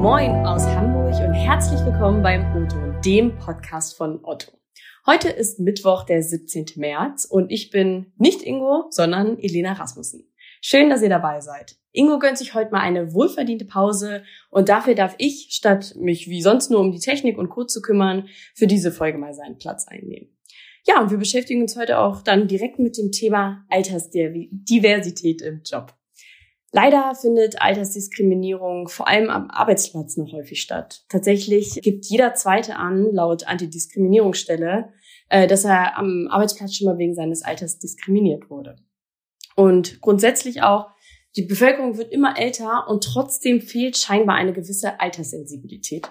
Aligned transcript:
Moin 0.00 0.46
aus 0.46 0.64
Hamburg 0.64 1.12
und 1.20 1.34
herzlich 1.34 1.78
willkommen 1.84 2.22
beim 2.22 2.56
Otto, 2.56 2.98
dem 3.04 3.36
Podcast 3.36 3.98
von 3.98 4.24
Otto. 4.24 4.50
Heute 5.04 5.28
ist 5.28 5.60
Mittwoch, 5.60 6.04
der 6.04 6.22
17. 6.22 6.68
März 6.76 7.26
und 7.26 7.52
ich 7.52 7.70
bin 7.70 8.06
nicht 8.16 8.40
Ingo, 8.40 8.86
sondern 8.88 9.38
Elena 9.38 9.74
Rasmussen. 9.74 10.32
Schön, 10.62 10.88
dass 10.88 11.02
ihr 11.02 11.10
dabei 11.10 11.42
seid. 11.42 11.76
Ingo 11.92 12.18
gönnt 12.18 12.38
sich 12.38 12.54
heute 12.54 12.70
mal 12.70 12.80
eine 12.80 13.12
wohlverdiente 13.12 13.66
Pause 13.66 14.22
und 14.48 14.70
dafür 14.70 14.94
darf 14.94 15.16
ich, 15.18 15.48
statt 15.50 15.94
mich 15.96 16.30
wie 16.30 16.40
sonst 16.40 16.70
nur 16.70 16.80
um 16.80 16.92
die 16.92 16.98
Technik 16.98 17.36
und 17.36 17.50
Co. 17.50 17.64
zu 17.64 17.82
kümmern, 17.82 18.26
für 18.54 18.66
diese 18.66 18.92
Folge 18.92 19.18
mal 19.18 19.34
seinen 19.34 19.58
Platz 19.58 19.86
einnehmen. 19.86 20.34
Ja, 20.86 21.02
und 21.02 21.10
wir 21.10 21.18
beschäftigen 21.18 21.60
uns 21.60 21.76
heute 21.76 21.98
auch 21.98 22.22
dann 22.22 22.48
direkt 22.48 22.78
mit 22.78 22.96
dem 22.96 23.12
Thema 23.12 23.66
Altersdiversität 23.68 25.42
im 25.42 25.60
Job. 25.62 25.92
Leider 26.72 27.14
findet 27.20 27.60
Altersdiskriminierung 27.60 28.88
vor 28.88 29.08
allem 29.08 29.28
am 29.28 29.50
Arbeitsplatz 29.50 30.16
noch 30.16 30.32
häufig 30.32 30.62
statt. 30.62 31.04
Tatsächlich 31.08 31.80
gibt 31.82 32.06
jeder 32.06 32.34
Zweite 32.34 32.76
an, 32.76 33.08
laut 33.12 33.48
Antidiskriminierungsstelle, 33.48 34.92
äh, 35.30 35.48
dass 35.48 35.64
er 35.64 35.98
am 35.98 36.28
Arbeitsplatz 36.30 36.76
schon 36.76 36.86
mal 36.86 36.98
wegen 36.98 37.14
seines 37.14 37.42
Alters 37.42 37.80
diskriminiert 37.80 38.50
wurde. 38.50 38.76
Und 39.56 40.00
grundsätzlich 40.00 40.62
auch, 40.62 40.86
die 41.36 41.42
Bevölkerung 41.42 41.96
wird 41.96 42.12
immer 42.12 42.38
älter 42.38 42.88
und 42.88 43.04
trotzdem 43.04 43.60
fehlt 43.60 43.96
scheinbar 43.96 44.36
eine 44.36 44.52
gewisse 44.52 45.00
Alterssensibilität. 45.00 46.10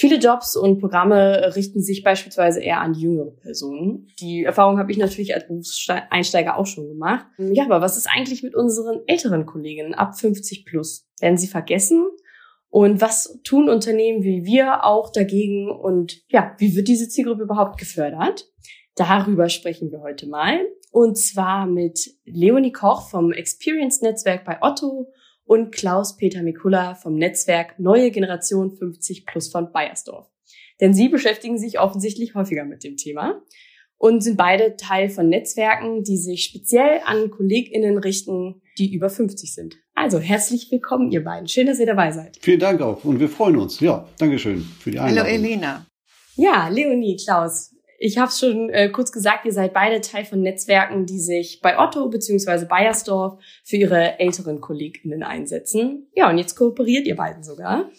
Viele 0.00 0.18
Jobs 0.18 0.54
und 0.54 0.78
Programme 0.78 1.56
richten 1.56 1.82
sich 1.82 2.04
beispielsweise 2.04 2.60
eher 2.60 2.80
an 2.80 2.94
jüngere 2.94 3.32
Personen. 3.32 4.06
Die 4.20 4.44
Erfahrung 4.44 4.78
habe 4.78 4.92
ich 4.92 4.96
natürlich 4.96 5.34
als 5.34 5.48
Berufseinsteiger 5.48 6.56
auch 6.56 6.66
schon 6.66 6.86
gemacht. 6.86 7.26
Ja, 7.36 7.64
aber 7.64 7.80
was 7.80 7.96
ist 7.96 8.06
eigentlich 8.08 8.44
mit 8.44 8.54
unseren 8.54 9.00
älteren 9.08 9.44
Kolleginnen 9.44 9.94
ab 9.94 10.16
50 10.16 10.66
plus? 10.66 11.08
Werden 11.18 11.36
sie 11.36 11.48
vergessen? 11.48 12.06
Und 12.68 13.00
was 13.00 13.40
tun 13.42 13.68
Unternehmen 13.68 14.22
wie 14.22 14.44
wir 14.44 14.84
auch 14.84 15.10
dagegen? 15.10 15.68
Und 15.68 16.22
ja, 16.28 16.54
wie 16.58 16.76
wird 16.76 16.86
diese 16.86 17.08
Zielgruppe 17.08 17.42
überhaupt 17.42 17.76
gefördert? 17.76 18.48
Darüber 18.94 19.48
sprechen 19.48 19.90
wir 19.90 20.00
heute 20.00 20.28
mal. 20.28 20.60
Und 20.92 21.18
zwar 21.18 21.66
mit 21.66 22.14
Leonie 22.24 22.70
Koch 22.70 23.08
vom 23.10 23.32
Experience 23.32 24.00
Netzwerk 24.00 24.44
bei 24.44 24.58
Otto 24.60 25.10
und 25.48 25.72
Klaus-Peter 25.72 26.42
Mikula 26.42 26.94
vom 26.94 27.14
Netzwerk 27.14 27.78
Neue 27.78 28.10
Generation 28.10 28.70
50 28.70 29.24
Plus 29.24 29.48
von 29.48 29.72
Bayersdorf. 29.72 30.30
Denn 30.80 30.92
sie 30.92 31.08
beschäftigen 31.08 31.58
sich 31.58 31.80
offensichtlich 31.80 32.34
häufiger 32.34 32.64
mit 32.64 32.84
dem 32.84 32.96
Thema 32.96 33.42
und 33.96 34.22
sind 34.22 34.36
beide 34.36 34.76
Teil 34.76 35.08
von 35.08 35.28
Netzwerken, 35.28 36.04
die 36.04 36.18
sich 36.18 36.44
speziell 36.44 37.00
an 37.04 37.30
KollegInnen 37.30 37.96
richten, 37.96 38.60
die 38.76 38.94
über 38.94 39.08
50 39.08 39.54
sind. 39.54 39.76
Also 39.94 40.18
herzlich 40.18 40.70
willkommen, 40.70 41.10
ihr 41.10 41.24
beiden. 41.24 41.48
Schön, 41.48 41.66
dass 41.66 41.80
ihr 41.80 41.86
dabei 41.86 42.12
seid. 42.12 42.36
Vielen 42.40 42.60
Dank 42.60 42.82
auch 42.82 43.02
und 43.04 43.18
wir 43.18 43.28
freuen 43.28 43.56
uns. 43.56 43.80
Ja, 43.80 44.06
Dankeschön 44.18 44.60
für 44.60 44.90
die 44.90 44.98
Einladung. 44.98 45.32
Hallo 45.32 45.44
Elena. 45.44 45.86
Ja, 46.36 46.68
Leonie, 46.68 47.16
Klaus, 47.16 47.74
ich 47.98 48.16
habe 48.16 48.28
es 48.28 48.38
schon 48.38 48.70
äh, 48.70 48.88
kurz 48.90 49.10
gesagt, 49.10 49.44
ihr 49.44 49.52
seid 49.52 49.72
beide 49.72 50.00
Teil 50.00 50.24
von 50.24 50.40
Netzwerken, 50.40 51.04
die 51.04 51.18
sich 51.18 51.60
bei 51.60 51.78
Otto 51.78 52.08
bzw. 52.08 52.64
Bayersdorf 52.64 53.42
für 53.64 53.76
ihre 53.76 54.20
älteren 54.20 54.60
KollegInnen 54.60 55.24
einsetzen. 55.24 56.06
Ja, 56.14 56.30
und 56.30 56.38
jetzt 56.38 56.54
kooperiert 56.54 57.06
ihr 57.06 57.16
beiden 57.16 57.42
sogar 57.42 57.90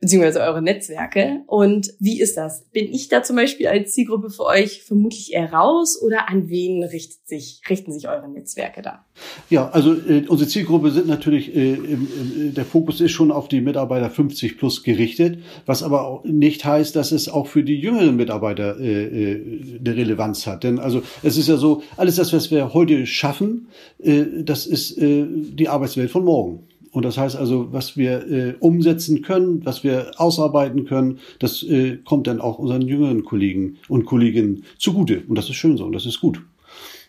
beziehungsweise 0.00 0.40
eure 0.40 0.62
Netzwerke. 0.62 1.42
Und 1.46 1.92
wie 1.98 2.20
ist 2.20 2.36
das? 2.36 2.64
Bin 2.72 2.92
ich 2.92 3.08
da 3.08 3.22
zum 3.22 3.36
Beispiel 3.36 3.68
als 3.68 3.92
Zielgruppe 3.92 4.30
für 4.30 4.44
euch 4.44 4.82
vermutlich 4.82 5.32
eher 5.32 5.52
raus 5.52 6.00
oder 6.00 6.28
an 6.28 6.48
wen 6.48 6.82
richtet 6.84 7.26
sich, 7.26 7.60
richten 7.68 7.92
sich 7.92 8.08
eure 8.08 8.28
Netzwerke 8.28 8.82
da? 8.82 9.04
Ja, 9.48 9.70
also 9.70 9.94
äh, 9.94 10.24
unsere 10.28 10.48
Zielgruppe 10.48 10.90
sind 10.90 11.06
natürlich, 11.06 11.54
äh, 11.54 11.74
im, 11.74 12.08
im, 12.20 12.54
der 12.54 12.64
Fokus 12.64 13.00
ist 13.00 13.12
schon 13.12 13.32
auf 13.32 13.48
die 13.48 13.60
Mitarbeiter 13.60 14.10
50 14.10 14.58
plus 14.58 14.82
gerichtet, 14.82 15.38
was 15.64 15.82
aber 15.82 16.06
auch 16.06 16.24
nicht 16.24 16.64
heißt, 16.64 16.94
dass 16.94 17.12
es 17.12 17.28
auch 17.28 17.46
für 17.46 17.64
die 17.64 17.76
jüngeren 17.76 18.16
Mitarbeiter 18.16 18.78
äh, 18.78 19.32
äh, 19.32 19.78
eine 19.78 19.96
Relevanz 19.96 20.46
hat. 20.46 20.64
Denn 20.64 20.78
also 20.78 21.02
es 21.22 21.38
ist 21.38 21.48
ja 21.48 21.56
so, 21.56 21.82
alles 21.96 22.16
das, 22.16 22.32
was 22.32 22.50
wir 22.50 22.74
heute 22.74 23.06
schaffen, 23.06 23.68
äh, 24.02 24.24
das 24.42 24.66
ist 24.66 24.98
äh, 24.98 25.24
die 25.26 25.68
Arbeitswelt 25.68 26.10
von 26.10 26.24
morgen. 26.24 26.66
Und 26.96 27.04
das 27.04 27.18
heißt 27.18 27.36
also, 27.36 27.74
was 27.74 27.98
wir 27.98 28.26
äh, 28.26 28.54
umsetzen 28.58 29.20
können, 29.20 29.66
was 29.66 29.84
wir 29.84 30.12
ausarbeiten 30.16 30.86
können, 30.86 31.18
das 31.38 31.62
äh, 31.62 31.98
kommt 31.98 32.26
dann 32.26 32.40
auch 32.40 32.58
unseren 32.58 32.80
jüngeren 32.80 33.22
Kollegen 33.22 33.76
und 33.90 34.06
Kolleginnen 34.06 34.64
zugute. 34.78 35.22
Und 35.28 35.34
das 35.36 35.50
ist 35.50 35.56
schön 35.56 35.76
so 35.76 35.84
und 35.84 35.92
das 35.92 36.06
ist 36.06 36.22
gut. 36.22 36.40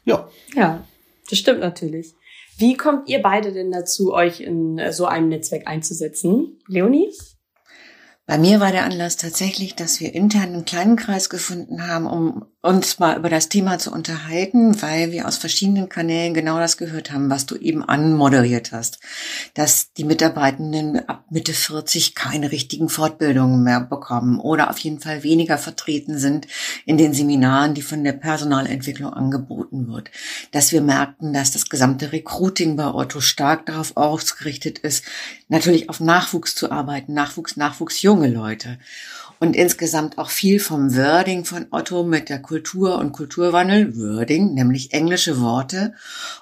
Ja. 0.04 0.28
Ja, 0.56 0.86
das 1.30 1.40
stimmt 1.40 1.62
natürlich. 1.62 2.16
Wie 2.58 2.76
kommt 2.76 3.08
ihr 3.08 3.22
beide 3.22 3.54
denn 3.54 3.72
dazu, 3.72 4.14
euch 4.14 4.42
in 4.42 4.78
äh, 4.78 4.92
so 4.92 5.06
einem 5.06 5.30
Netzwerk 5.30 5.68
einzusetzen? 5.68 6.58
Leonie? 6.68 7.08
Bei 8.30 8.38
mir 8.38 8.60
war 8.60 8.74
der 8.74 8.84
Anlass 8.84 9.16
tatsächlich, 9.16 9.76
dass 9.76 10.02
wir 10.02 10.14
intern 10.14 10.54
einen 10.54 10.66
kleinen 10.66 10.98
Kreis 10.98 11.30
gefunden 11.30 11.88
haben, 11.88 12.06
um 12.06 12.46
uns 12.68 13.00
mal 13.00 13.18
über 13.18 13.30
das 13.30 13.48
Thema 13.48 13.80
zu 13.80 13.94
unterhalten, 13.94 14.82
weil 14.82 15.14
wir 15.14 15.26
aus 15.28 15.38
verschiedenen 15.38 15.88
Kanälen 15.88 16.34
genau 16.34 16.60
das 16.60 16.76
gehört 16.76 17.14
haben, 17.14 17.30
was 17.30 17.46
du 17.46 17.56
eben 17.56 17.82
anmoderiert 17.82 18.74
hast, 18.74 19.00
dass 19.54 19.94
die 19.94 20.04
Mitarbeitenden 20.04 21.08
ab 21.08 21.24
Mitte 21.30 21.54
40 21.54 22.16
keine 22.16 22.52
richtigen 22.52 22.90
Fortbildungen 22.90 23.64
mehr 23.64 23.80
bekommen 23.80 24.40
oder 24.40 24.70
auf 24.70 24.80
jeden 24.80 25.00
Fall 25.00 25.24
weniger 25.24 25.58
vertreten 25.58 26.18
sind 26.18 26.48
in 26.86 26.98
den 26.98 27.14
Seminaren, 27.14 27.74
die 27.74 27.82
von 27.82 28.04
der 28.04 28.14
Personalentwicklung 28.14 29.14
angeboten 29.14 29.88
wird. 29.88 30.12
Dass 30.52 30.74
wir 30.74 30.82
merkten, 30.82 31.32
dass 31.32 31.52
das 31.52 31.70
gesamte 31.70 32.12
Recruiting 32.12 32.76
bei 32.76 32.94
Otto 32.94 33.22
stark 33.22 33.66
darauf 33.68 33.96
ausgerichtet 33.96 34.80
ist, 34.80 35.06
natürlich 35.48 35.90
auf 35.90 36.02
Nachwuchs 36.02 36.56
zu 36.56 36.72
arbeiten, 36.72 37.14
Nachwuchs, 37.14 37.56
Nachwuchs, 37.56 38.02
junge 38.18 38.34
Leute 38.34 38.80
und 39.40 39.56
insgesamt 39.56 40.18
auch 40.18 40.32
viel 40.32 40.60
vom 40.60 40.96
Wording 40.96 41.46
von 41.46 41.68
Otto 41.70 42.04
mit 42.04 42.30
der 42.30 42.42
Kultur 42.42 42.98
und 42.98 43.12
Kulturwandel, 43.12 43.96
Wording, 43.96 44.56
nämlich 44.56 44.94
englische 44.94 45.40
Worte 45.40 45.94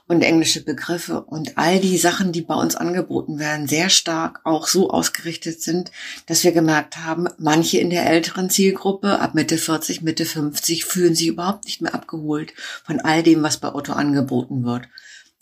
und 0.08 0.22
englische 0.22 0.64
Begriffe 0.64 1.20
und 1.20 1.58
all 1.58 1.80
die 1.82 1.98
Sachen, 1.98 2.32
die 2.32 2.44
bei 2.44 2.56
uns 2.56 2.78
angeboten 2.78 3.38
werden, 3.40 3.68
sehr 3.68 3.90
stark 3.90 4.40
auch 4.46 4.68
so 4.68 4.90
ausgerichtet 4.90 5.62
sind, 5.62 5.92
dass 6.28 6.46
wir 6.46 6.54
gemerkt 6.54 7.00
haben, 7.00 7.28
manche 7.38 7.80
in 7.80 7.90
der 7.90 8.10
älteren 8.10 8.50
Zielgruppe 8.50 9.20
ab 9.20 9.36
Mitte 9.36 9.58
40, 9.58 10.02
Mitte 10.02 10.26
50 10.26 10.86
fühlen 10.86 11.16
sich 11.16 11.28
überhaupt 11.28 11.66
nicht 11.66 11.82
mehr 11.82 11.94
abgeholt 11.94 12.54
von 12.86 13.02
all 13.02 13.22
dem, 13.22 13.44
was 13.44 13.58
bei 13.58 13.74
Otto 13.74 13.92
angeboten 13.92 14.64
wird. 14.64 14.88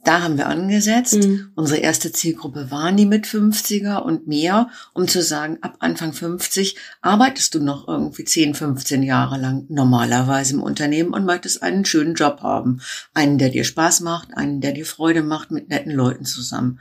Da 0.04 0.22
haben 0.22 0.38
wir 0.38 0.48
angesetzt. 0.48 1.16
Mhm. 1.16 1.52
Unsere 1.56 1.80
erste 1.80 2.12
Zielgruppe 2.12 2.70
waren 2.72 2.98
die 2.98 3.06
mit 3.06 3.26
50er 3.26 4.00
und 4.00 4.28
mehr, 4.28 4.70
um 4.94 5.08
zu 5.08 5.22
sagen, 5.22 5.60
ab 5.62 5.78
Anfang 5.80 6.12
50 6.12 6.78
arbeitest 7.02 7.56
du 7.56 7.60
noch 7.60 7.88
irgendwie 7.88 8.26
10, 8.26 8.54
15 8.54 9.02
Jahre 9.04 9.40
lang 9.40 9.66
normalerweise 9.70 10.56
im 10.56 10.64
Unternehmen 10.64 11.14
und 11.14 11.26
möchtest 11.26 11.64
einen 11.64 11.86
schönen 11.86 12.16
Job 12.16 12.42
haben. 12.42 12.82
Einen, 13.14 13.38
der 13.38 13.50
dir 13.50 13.64
Spaß 13.64 14.02
macht, 14.02 14.36
einen, 14.36 14.60
der 14.60 14.74
dir 14.74 14.86
Freude 14.86 15.24
macht, 15.24 15.52
mit 15.52 15.70
netten 15.70 15.94
Leuten 15.94 16.26
zusammen. 16.26 16.80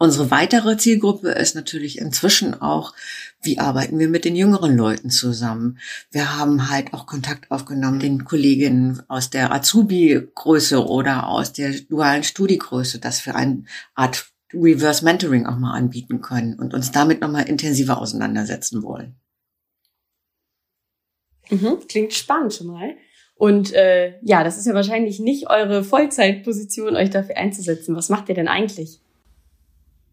Unsere 0.00 0.30
weitere 0.30 0.76
Zielgruppe 0.76 1.30
ist 1.30 1.56
natürlich 1.56 1.98
inzwischen 1.98 2.54
auch, 2.54 2.94
wie 3.42 3.58
arbeiten 3.58 3.98
wir 3.98 4.08
mit 4.08 4.24
den 4.24 4.36
jüngeren 4.36 4.76
Leuten 4.76 5.10
zusammen? 5.10 5.78
Wir 6.12 6.38
haben 6.38 6.70
halt 6.70 6.94
auch 6.94 7.06
Kontakt 7.06 7.50
aufgenommen 7.50 7.98
den 7.98 8.24
Kolleginnen 8.24 9.02
aus 9.08 9.30
der 9.30 9.52
Azubi-Größe 9.52 10.86
oder 10.86 11.26
aus 11.26 11.52
der 11.52 11.72
dualen 11.72 12.22
Studiegröße, 12.22 13.00
dass 13.00 13.26
wir 13.26 13.34
eine 13.34 13.64
Art 13.96 14.30
Reverse 14.54 15.04
Mentoring 15.04 15.46
auch 15.46 15.58
mal 15.58 15.74
anbieten 15.74 16.20
können 16.20 16.54
und 16.54 16.74
uns 16.74 16.92
damit 16.92 17.20
nochmal 17.20 17.48
intensiver 17.48 17.98
auseinandersetzen 18.00 18.84
wollen. 18.84 19.16
Mhm, 21.50 21.78
klingt 21.88 22.14
spannend 22.14 22.54
schon 22.54 22.68
mal. 22.68 22.96
Und 23.34 23.72
äh, 23.72 24.14
ja, 24.22 24.44
das 24.44 24.58
ist 24.58 24.66
ja 24.66 24.74
wahrscheinlich 24.74 25.18
nicht 25.18 25.50
eure 25.50 25.82
Vollzeitposition, 25.82 26.96
euch 26.96 27.10
dafür 27.10 27.36
einzusetzen. 27.36 27.96
Was 27.96 28.08
macht 28.08 28.28
ihr 28.28 28.34
denn 28.34 28.48
eigentlich? 28.48 29.00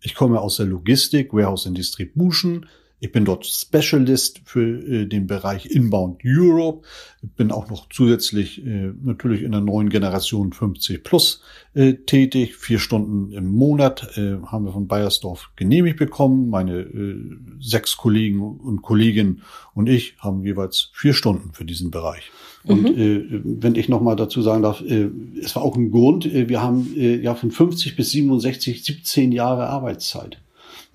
Ich 0.06 0.14
komme 0.14 0.40
aus 0.40 0.58
der 0.58 0.68
Logistik, 0.68 1.34
Warehouse 1.34 1.66
and 1.66 1.76
Distribution. 1.76 2.68
Ich 3.06 3.12
bin 3.12 3.24
dort 3.24 3.46
Specialist 3.46 4.42
für 4.46 4.64
äh, 4.66 5.06
den 5.06 5.28
Bereich 5.28 5.68
Inbound 5.68 6.22
Europe. 6.26 6.88
Ich 7.22 7.30
bin 7.34 7.52
auch 7.52 7.70
noch 7.70 7.88
zusätzlich 7.90 8.66
äh, 8.66 8.94
natürlich 9.04 9.44
in 9.44 9.52
der 9.52 9.62
neuen 9.62 9.90
Generation 9.90 10.52
50 10.52 11.04
plus 11.04 11.44
äh, 11.76 11.94
tätig. 11.94 12.56
Vier 12.56 12.80
Stunden 12.80 13.32
im 13.32 13.54
Monat 13.54 14.18
äh, 14.18 14.38
haben 14.48 14.66
wir 14.66 14.72
von 14.72 14.88
Bayersdorf 14.88 15.52
genehmigt 15.56 16.00
bekommen. 16.00 16.50
Meine 16.50 16.80
äh, 16.80 17.16
sechs 17.60 17.96
Kollegen 17.96 18.42
und 18.42 18.82
Kolleginnen 18.82 19.44
und 19.76 19.88
ich 19.88 20.16
haben 20.18 20.44
jeweils 20.44 20.90
vier 20.96 21.14
Stunden 21.14 21.54
für 21.54 21.64
diesen 21.64 21.92
Bereich. 21.92 22.32
Und 22.64 22.98
mhm. 22.98 23.00
äh, 23.00 23.42
wenn 23.62 23.76
ich 23.76 23.88
nochmal 23.88 24.16
dazu 24.16 24.42
sagen 24.42 24.64
darf, 24.64 24.82
äh, 24.82 25.12
es 25.40 25.56
war 25.56 25.62
auch 25.62 25.76
ein 25.76 25.92
Grund, 25.92 26.26
äh, 26.26 26.50
wir 26.50 26.64
haben 26.64 26.92
äh, 26.98 27.18
ja 27.18 27.36
von 27.36 27.52
50 27.52 27.96
bis 27.96 28.10
67, 28.10 28.84
17 28.84 29.32
Jahre 29.32 29.68
Arbeitszeit. 29.68 30.40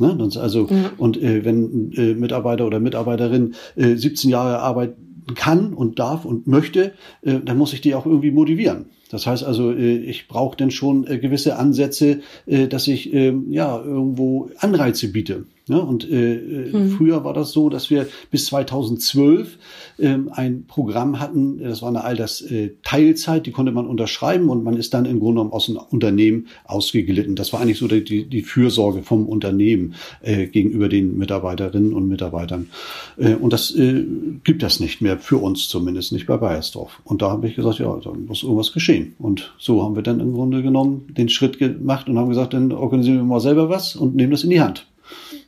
Ne? 0.01 0.17
Also, 0.37 0.65
mhm. 0.65 0.87
Und 0.99 1.21
äh, 1.23 1.45
wenn 1.45 1.93
äh, 1.93 2.15
Mitarbeiter 2.15 2.67
oder 2.67 2.81
Mitarbeiterin 2.81 3.55
äh, 3.77 3.95
17 3.95 4.31
Jahre 4.31 4.61
arbeiten 4.61 5.35
kann 5.35 5.75
und 5.75 5.99
darf 5.99 6.25
und 6.25 6.47
möchte, 6.47 6.93
äh, 7.23 7.41
dann 7.45 7.59
muss 7.59 7.73
ich 7.73 7.81
die 7.81 7.95
auch 7.95 8.07
irgendwie 8.07 8.31
motivieren. 8.31 8.87
Das 9.11 9.27
heißt 9.27 9.45
also, 9.45 9.73
äh, 9.73 9.97
ich 9.97 10.29
brauche 10.29 10.57
dann 10.57 10.71
schon 10.71 11.07
äh, 11.07 11.19
gewisse 11.19 11.57
Ansätze, 11.57 12.21
äh, 12.47 12.69
dass 12.69 12.87
ich 12.89 13.13
ähm, 13.13 13.51
ja 13.51 13.81
irgendwo 13.83 14.51
Anreize 14.59 15.09
biete. 15.09 15.45
Ja, 15.71 15.79
und 15.79 16.09
äh, 16.11 16.71
hm. 16.73 16.91
früher 16.91 17.25
war 17.25 17.33
das 17.33 17.53
so, 17.53 17.69
dass 17.69 17.91
wir 17.91 18.07
bis 18.31 18.47
2012 18.47 19.59
ähm, 20.01 20.31
ein 20.33 20.65
Programm 20.67 21.21
hatten, 21.21 21.61
das 21.61 21.83
war 21.83 21.89
eine 21.89 22.05
Altersteilzeit, 22.05 23.47
die 23.47 23.53
konnte 23.53 23.73
man 23.73 23.87
unterschreiben 23.87 24.49
und 24.49 24.65
man 24.65 24.77
ist 24.77 24.95
dann 24.95 25.05
im 25.05 25.21
Grunde 25.21 25.35
genommen 25.35 25.53
aus 25.53 25.67
dem 25.67 25.77
Unternehmen 25.77 26.49
ausgeglitten. 26.65 27.37
Das 27.37 27.53
war 27.53 27.61
eigentlich 27.61 27.79
so 27.79 27.87
die, 27.87 28.25
die 28.25 28.43
Fürsorge 28.43 29.03
vom 29.03 29.27
Unternehmen 29.27 29.95
äh, 30.23 30.47
gegenüber 30.47 30.89
den 30.89 31.17
Mitarbeiterinnen 31.19 31.93
und 31.93 32.09
Mitarbeitern. 32.09 32.69
Äh, 33.17 33.35
und 33.35 33.53
das 33.53 33.75
äh, 33.75 34.05
gibt 34.43 34.63
das 34.63 34.81
nicht 34.81 35.01
mehr, 35.01 35.19
für 35.19 35.37
uns 35.37 35.69
zumindest 35.69 36.13
nicht 36.13 36.27
bei 36.27 36.37
Bayersdorf. 36.37 37.01
Und 37.05 37.23
da 37.23 37.31
habe 37.31 37.47
ich 37.47 37.55
gesagt, 37.55 37.79
ja, 37.79 37.97
da 38.03 38.13
muss 38.13 38.43
irgendwas 38.43 38.73
geschehen. 38.73 39.15
Und 39.19 39.55
so 39.59 39.83
haben 39.83 39.95
wir 39.95 40.03
dann 40.03 40.21
im 40.21 40.33
Grunde 40.33 40.63
genommen 40.63 41.07
den 41.17 41.29
Schritt 41.29 41.59
gemacht 41.59 42.09
und 42.09 42.19
haben 42.19 42.29
gesagt, 42.29 42.55
dann 42.55 42.73
organisieren 42.73 43.19
wir 43.19 43.25
mal 43.25 43.41
selber 43.41 43.69
was 43.69 43.95
und 43.95 44.17
nehmen 44.17 44.33
das 44.33 44.45
in 44.45 44.51
die 44.51 44.61
Hand. 44.61 44.87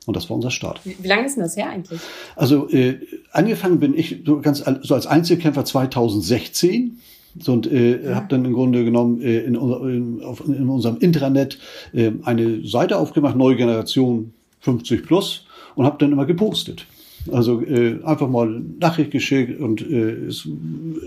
Und 0.07 0.17
das 0.17 0.29
war 0.29 0.37
unser 0.37 0.51
Start. 0.51 0.81
Wie, 0.85 0.97
wie 1.01 1.09
lange 1.09 1.27
ist 1.27 1.37
denn 1.37 1.43
das 1.43 1.57
her 1.57 1.71
eigentlich? 1.71 2.01
Also 2.35 2.69
äh, 2.71 2.99
angefangen 3.31 3.79
bin 3.79 3.97
ich 3.97 4.23
so 4.27 4.41
ganz 4.41 4.65
so 4.83 4.95
als 4.95 5.07
Einzelkämpfer 5.07 5.65
2016 5.65 6.99
so, 7.39 7.53
und 7.53 7.71
äh, 7.71 8.05
ja. 8.05 8.15
habe 8.17 8.27
dann 8.29 8.45
im 8.45 8.53
Grunde 8.53 8.85
genommen 8.85 9.21
äh, 9.23 9.41
in, 9.41 9.55
in, 9.55 10.23
auf, 10.23 10.47
in 10.47 10.69
unserem 10.69 10.99
Intranet 10.99 11.59
äh, 11.93 12.11
eine 12.25 12.67
Seite 12.67 12.99
aufgemacht, 12.99 13.37
neue 13.37 13.57
Generation 13.57 14.35
50 14.61 15.05
plus 15.05 15.47
und 15.75 15.87
habe 15.87 15.97
dann 15.99 16.13
immer 16.13 16.27
gepostet. 16.27 16.87
Also 17.31 17.63
äh, 17.63 18.03
einfach 18.03 18.29
mal 18.29 18.63
Nachricht 18.81 19.13
geschickt 19.13 19.61
und 19.61 19.81
äh, 19.81 20.27
es 20.27 20.49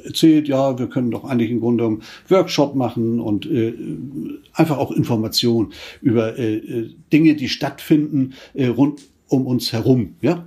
erzählt, 0.05 0.47
ja, 0.47 0.79
wir 0.79 0.87
können 0.87 1.11
doch 1.11 1.25
eigentlich 1.25 1.51
im 1.51 1.59
Grunde 1.59 1.83
genommen 1.83 2.03
Workshop 2.29 2.75
machen 2.75 3.19
und 3.19 3.45
äh, 3.45 3.73
einfach 4.53 4.77
auch 4.77 4.91
Informationen 4.91 5.73
über 6.01 6.37
äh, 6.37 6.55
äh, 6.55 6.89
Dinge, 7.11 7.35
die 7.35 7.49
stattfinden 7.49 8.33
äh, 8.53 8.67
rund 8.67 9.01
um 9.27 9.47
uns 9.47 9.73
herum, 9.73 10.15
ja. 10.21 10.45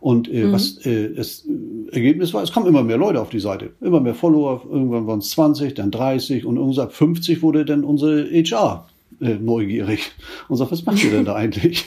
Und 0.00 0.32
äh, 0.32 0.44
mhm. 0.44 0.52
was 0.52 0.84
äh, 0.86 1.12
das 1.12 1.46
Ergebnis 1.90 2.32
war, 2.32 2.42
es 2.42 2.52
kamen 2.52 2.66
immer 2.66 2.82
mehr 2.82 2.96
Leute 2.96 3.20
auf 3.20 3.30
die 3.30 3.40
Seite, 3.40 3.72
immer 3.80 4.00
mehr 4.00 4.14
Follower. 4.14 4.62
Irgendwann 4.70 5.06
waren 5.06 5.18
es 5.18 5.30
20, 5.30 5.74
dann 5.74 5.90
30 5.90 6.44
und 6.44 6.56
irgendwann 6.56 6.84
ab 6.84 6.94
50 6.94 7.42
wurde 7.42 7.64
dann 7.64 7.84
unsere 7.84 8.30
HR 8.30 8.88
äh, 9.20 9.34
neugierig 9.34 10.12
und 10.48 10.56
sagt, 10.56 10.70
was 10.70 10.84
macht 10.84 11.02
ihr 11.04 11.10
denn 11.10 11.24
da 11.24 11.34
eigentlich? 11.34 11.84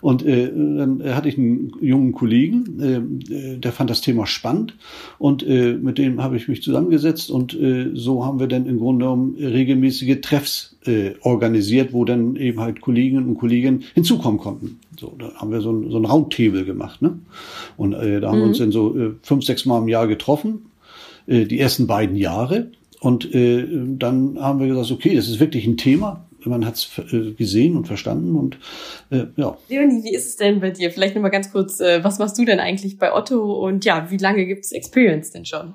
Und 0.00 0.24
äh, 0.24 0.46
dann 0.48 1.02
hatte 1.04 1.28
ich 1.28 1.38
einen 1.38 1.72
jungen 1.80 2.12
Kollegen, 2.12 2.80
äh, 2.80 3.58
der 3.58 3.72
fand 3.72 3.90
das 3.90 4.00
Thema 4.00 4.26
spannend 4.26 4.74
und 5.18 5.42
äh, 5.46 5.74
mit 5.74 5.98
dem 5.98 6.22
habe 6.22 6.36
ich 6.36 6.48
mich 6.48 6.62
zusammengesetzt 6.62 7.30
und 7.30 7.54
äh, 7.54 7.90
so 7.94 8.24
haben 8.24 8.40
wir 8.40 8.46
dann 8.46 8.66
im 8.66 8.78
Grunde 8.78 9.04
genommen 9.04 9.36
regelmäßige 9.38 10.20
Treffs 10.20 10.76
äh, 10.86 11.12
organisiert, 11.22 11.92
wo 11.92 12.04
dann 12.04 12.36
eben 12.36 12.60
halt 12.60 12.80
Kolleginnen 12.80 13.28
und 13.28 13.38
Kollegen 13.38 13.84
hinzukommen 13.94 14.38
konnten. 14.38 14.80
So, 14.98 15.14
da 15.18 15.34
haben 15.34 15.50
wir 15.50 15.60
so 15.60 15.72
ein, 15.72 15.90
so 15.90 15.98
ein 15.98 16.04
Roundtable 16.04 16.64
gemacht, 16.64 17.02
ne? 17.02 17.18
Und 17.76 17.92
äh, 17.94 18.20
da 18.20 18.28
haben 18.28 18.38
mhm. 18.38 18.42
wir 18.42 18.48
uns 18.48 18.58
dann 18.58 18.72
so 18.72 18.96
äh, 18.96 19.10
fünf, 19.22 19.44
sechs 19.44 19.66
Mal 19.66 19.78
im 19.82 19.88
Jahr 19.88 20.06
getroffen, 20.06 20.66
äh, 21.26 21.44
die 21.44 21.60
ersten 21.60 21.86
beiden 21.86 22.16
Jahre. 22.16 22.70
Und 23.00 23.34
äh, 23.34 23.66
dann 23.98 24.38
haben 24.40 24.58
wir 24.58 24.68
gesagt, 24.68 24.90
okay, 24.90 25.14
das 25.14 25.28
ist 25.28 25.38
wirklich 25.38 25.66
ein 25.66 25.76
Thema 25.76 26.25
man 26.50 26.64
hat 26.66 26.74
es 26.74 26.90
äh, 27.12 27.32
gesehen 27.32 27.76
und 27.76 27.86
verstanden 27.86 28.36
und 28.36 28.58
äh, 29.10 29.26
ja. 29.36 29.56
Leonie, 29.68 30.04
wie 30.04 30.14
ist 30.14 30.26
es 30.26 30.36
denn 30.36 30.60
bei 30.60 30.70
dir? 30.70 30.90
Vielleicht 30.90 31.14
nochmal 31.14 31.30
ganz 31.30 31.52
kurz, 31.52 31.80
äh, 31.80 32.02
was 32.02 32.18
machst 32.18 32.38
du 32.38 32.44
denn 32.44 32.60
eigentlich 32.60 32.98
bei 32.98 33.12
Otto 33.12 33.66
und 33.66 33.84
ja, 33.84 34.10
wie 34.10 34.18
lange 34.18 34.46
gibt's 34.46 34.72
Experience 34.72 35.30
denn 35.30 35.44
schon? 35.44 35.74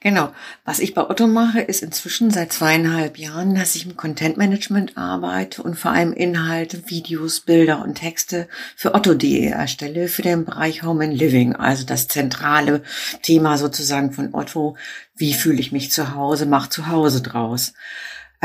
Genau. 0.00 0.32
Was 0.64 0.78
ich 0.78 0.94
bei 0.94 1.08
Otto 1.08 1.26
mache, 1.26 1.60
ist 1.60 1.82
inzwischen 1.82 2.30
seit 2.30 2.52
zweieinhalb 2.52 3.18
Jahren, 3.18 3.54
dass 3.54 3.74
ich 3.74 3.86
im 3.86 3.96
Content 3.96 4.36
Management 4.36 4.96
arbeite 4.96 5.62
und 5.62 5.76
vor 5.76 5.90
allem 5.90 6.12
Inhalte, 6.12 6.88
Videos, 6.88 7.40
Bilder 7.40 7.82
und 7.82 7.96
Texte 7.96 8.46
für 8.76 8.94
Otto.de 8.94 9.46
erstelle, 9.46 10.08
für 10.08 10.22
den 10.22 10.44
Bereich 10.44 10.82
Home 10.82 11.04
and 11.04 11.14
Living, 11.14 11.56
also 11.56 11.84
das 11.84 12.08
zentrale 12.08 12.82
Thema 13.22 13.58
sozusagen 13.58 14.12
von 14.12 14.34
Otto. 14.34 14.76
Wie 15.16 15.34
fühle 15.34 15.58
ich 15.58 15.72
mich 15.72 15.90
zu 15.90 16.14
Hause? 16.14 16.46
Mach 16.46 16.68
zu 16.68 16.88
Hause 16.88 17.22
draus. 17.22 17.72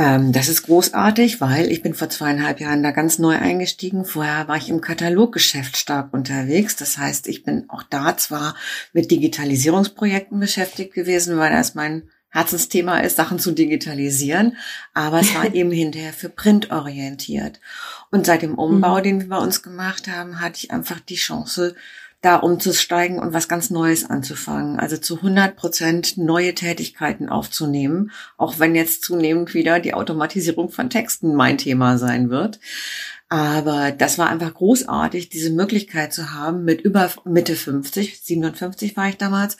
Ähm, 0.01 0.31
das 0.31 0.49
ist 0.49 0.63
großartig, 0.63 1.41
weil 1.41 1.71
ich 1.71 1.83
bin 1.83 1.93
vor 1.93 2.09
zweieinhalb 2.09 2.59
Jahren 2.59 2.81
da 2.81 2.89
ganz 2.89 3.19
neu 3.19 3.37
eingestiegen. 3.37 4.03
Vorher 4.03 4.47
war 4.47 4.57
ich 4.57 4.67
im 4.67 4.81
Kataloggeschäft 4.81 5.77
stark 5.77 6.11
unterwegs. 6.11 6.75
Das 6.75 6.97
heißt, 6.97 7.27
ich 7.27 7.43
bin 7.43 7.69
auch 7.69 7.83
da 7.83 8.17
zwar 8.17 8.55
mit 8.93 9.11
Digitalisierungsprojekten 9.11 10.39
beschäftigt 10.39 10.95
gewesen, 10.95 11.37
weil 11.37 11.51
das 11.51 11.75
mein 11.75 12.09
Herzensthema 12.29 12.99
ist, 13.01 13.17
Sachen 13.17 13.37
zu 13.37 13.51
digitalisieren, 13.51 14.57
aber 14.95 15.19
es 15.19 15.35
war 15.35 15.45
eben 15.53 15.69
hinterher 15.69 16.13
für 16.13 16.29
Print 16.29 16.71
orientiert. 16.71 17.59
Und 18.09 18.25
seit 18.25 18.41
dem 18.41 18.55
Umbau, 18.55 18.97
mhm. 18.97 19.03
den 19.03 19.21
wir 19.21 19.29
bei 19.29 19.37
uns 19.37 19.61
gemacht 19.61 20.07
haben, 20.07 20.39
hatte 20.39 20.57
ich 20.63 20.71
einfach 20.71 20.99
die 20.99 21.15
Chance, 21.15 21.75
da 22.21 22.35
umzusteigen 22.35 23.19
und 23.19 23.33
was 23.33 23.47
ganz 23.47 23.71
Neues 23.71 24.07
anzufangen. 24.07 24.79
Also 24.79 24.97
zu 24.97 25.17
100 25.17 25.55
Prozent 25.55 26.17
neue 26.17 26.53
Tätigkeiten 26.53 27.29
aufzunehmen, 27.29 28.11
auch 28.37 28.59
wenn 28.59 28.75
jetzt 28.75 29.03
zunehmend 29.03 29.53
wieder 29.55 29.79
die 29.79 29.95
Automatisierung 29.95 30.69
von 30.69 30.89
Texten 30.91 31.35
mein 31.35 31.57
Thema 31.57 31.97
sein 31.97 32.29
wird. 32.29 32.59
Aber 33.27 33.91
das 33.91 34.17
war 34.17 34.29
einfach 34.29 34.53
großartig, 34.53 35.29
diese 35.29 35.51
Möglichkeit 35.51 36.13
zu 36.13 36.33
haben, 36.33 36.65
mit 36.65 36.81
über 36.81 37.09
Mitte 37.23 37.55
50, 37.55 38.19
57 38.21 38.97
war 38.97 39.07
ich 39.07 39.17
damals, 39.17 39.55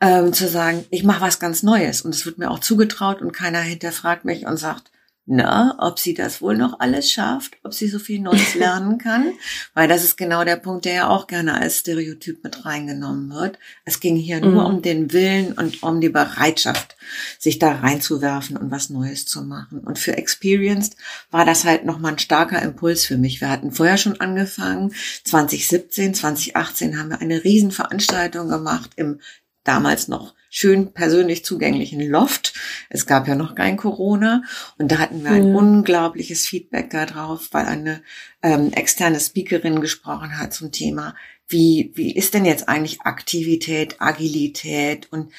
ähm, 0.00 0.32
zu 0.32 0.48
sagen, 0.48 0.84
ich 0.90 1.04
mache 1.04 1.20
was 1.20 1.38
ganz 1.38 1.62
Neues. 1.62 2.02
Und 2.02 2.12
es 2.12 2.26
wird 2.26 2.38
mir 2.38 2.50
auch 2.50 2.58
zugetraut 2.58 3.22
und 3.22 3.32
keiner 3.32 3.60
hinterfragt 3.60 4.24
mich 4.24 4.46
und 4.46 4.56
sagt, 4.56 4.90
na, 5.26 5.74
ob 5.78 5.98
sie 5.98 6.12
das 6.12 6.42
wohl 6.42 6.56
noch 6.56 6.80
alles 6.80 7.10
schafft, 7.10 7.56
ob 7.62 7.72
sie 7.72 7.88
so 7.88 7.98
viel 7.98 8.20
Neues 8.20 8.54
lernen 8.58 8.98
kann, 8.98 9.32
weil 9.72 9.88
das 9.88 10.04
ist 10.04 10.16
genau 10.16 10.44
der 10.44 10.56
Punkt, 10.56 10.84
der 10.84 10.94
ja 10.94 11.08
auch 11.08 11.26
gerne 11.26 11.54
als 11.54 11.78
Stereotyp 11.78 12.44
mit 12.44 12.66
reingenommen 12.66 13.30
wird. 13.30 13.58
Es 13.86 14.00
ging 14.00 14.16
hier 14.16 14.44
mhm. 14.44 14.52
nur 14.52 14.66
um 14.66 14.82
den 14.82 15.12
Willen 15.12 15.52
und 15.52 15.82
um 15.82 16.00
die 16.02 16.10
Bereitschaft, 16.10 16.96
sich 17.38 17.58
da 17.58 17.72
reinzuwerfen 17.72 18.56
und 18.56 18.70
was 18.70 18.90
Neues 18.90 19.24
zu 19.24 19.42
machen. 19.42 19.80
Und 19.80 19.98
für 19.98 20.16
Experienced 20.16 20.96
war 21.30 21.46
das 21.46 21.64
halt 21.64 21.86
nochmal 21.86 22.12
ein 22.12 22.18
starker 22.18 22.60
Impuls 22.60 23.06
für 23.06 23.16
mich. 23.16 23.40
Wir 23.40 23.48
hatten 23.48 23.72
vorher 23.72 23.96
schon 23.96 24.20
angefangen, 24.20 24.94
2017, 25.24 26.14
2018 26.14 26.98
haben 26.98 27.10
wir 27.10 27.20
eine 27.20 27.44
Riesenveranstaltung 27.44 28.48
gemacht 28.48 28.90
im 28.96 29.20
damals 29.64 30.08
noch 30.08 30.34
schön 30.56 30.92
persönlich 30.92 31.44
zugänglichen 31.44 32.00
Loft. 32.00 32.54
Es 32.88 33.06
gab 33.06 33.26
ja 33.26 33.34
noch 33.34 33.56
kein 33.56 33.76
Corona 33.76 34.44
und 34.78 34.92
da 34.92 34.98
hatten 34.98 35.24
wir 35.24 35.32
ein 35.32 35.48
ja. 35.48 35.54
unglaubliches 35.54 36.46
Feedback 36.46 36.90
darauf, 36.90 37.48
weil 37.50 37.66
eine 37.66 38.02
ähm, 38.40 38.72
externe 38.72 39.18
Speakerin 39.18 39.80
gesprochen 39.80 40.38
hat 40.38 40.54
zum 40.54 40.70
Thema, 40.70 41.16
wie, 41.48 41.90
wie 41.96 42.14
ist 42.14 42.34
denn 42.34 42.44
jetzt 42.44 42.68
eigentlich 42.68 43.00
Aktivität, 43.00 43.96
Agilität 44.00 45.08
und 45.10 45.32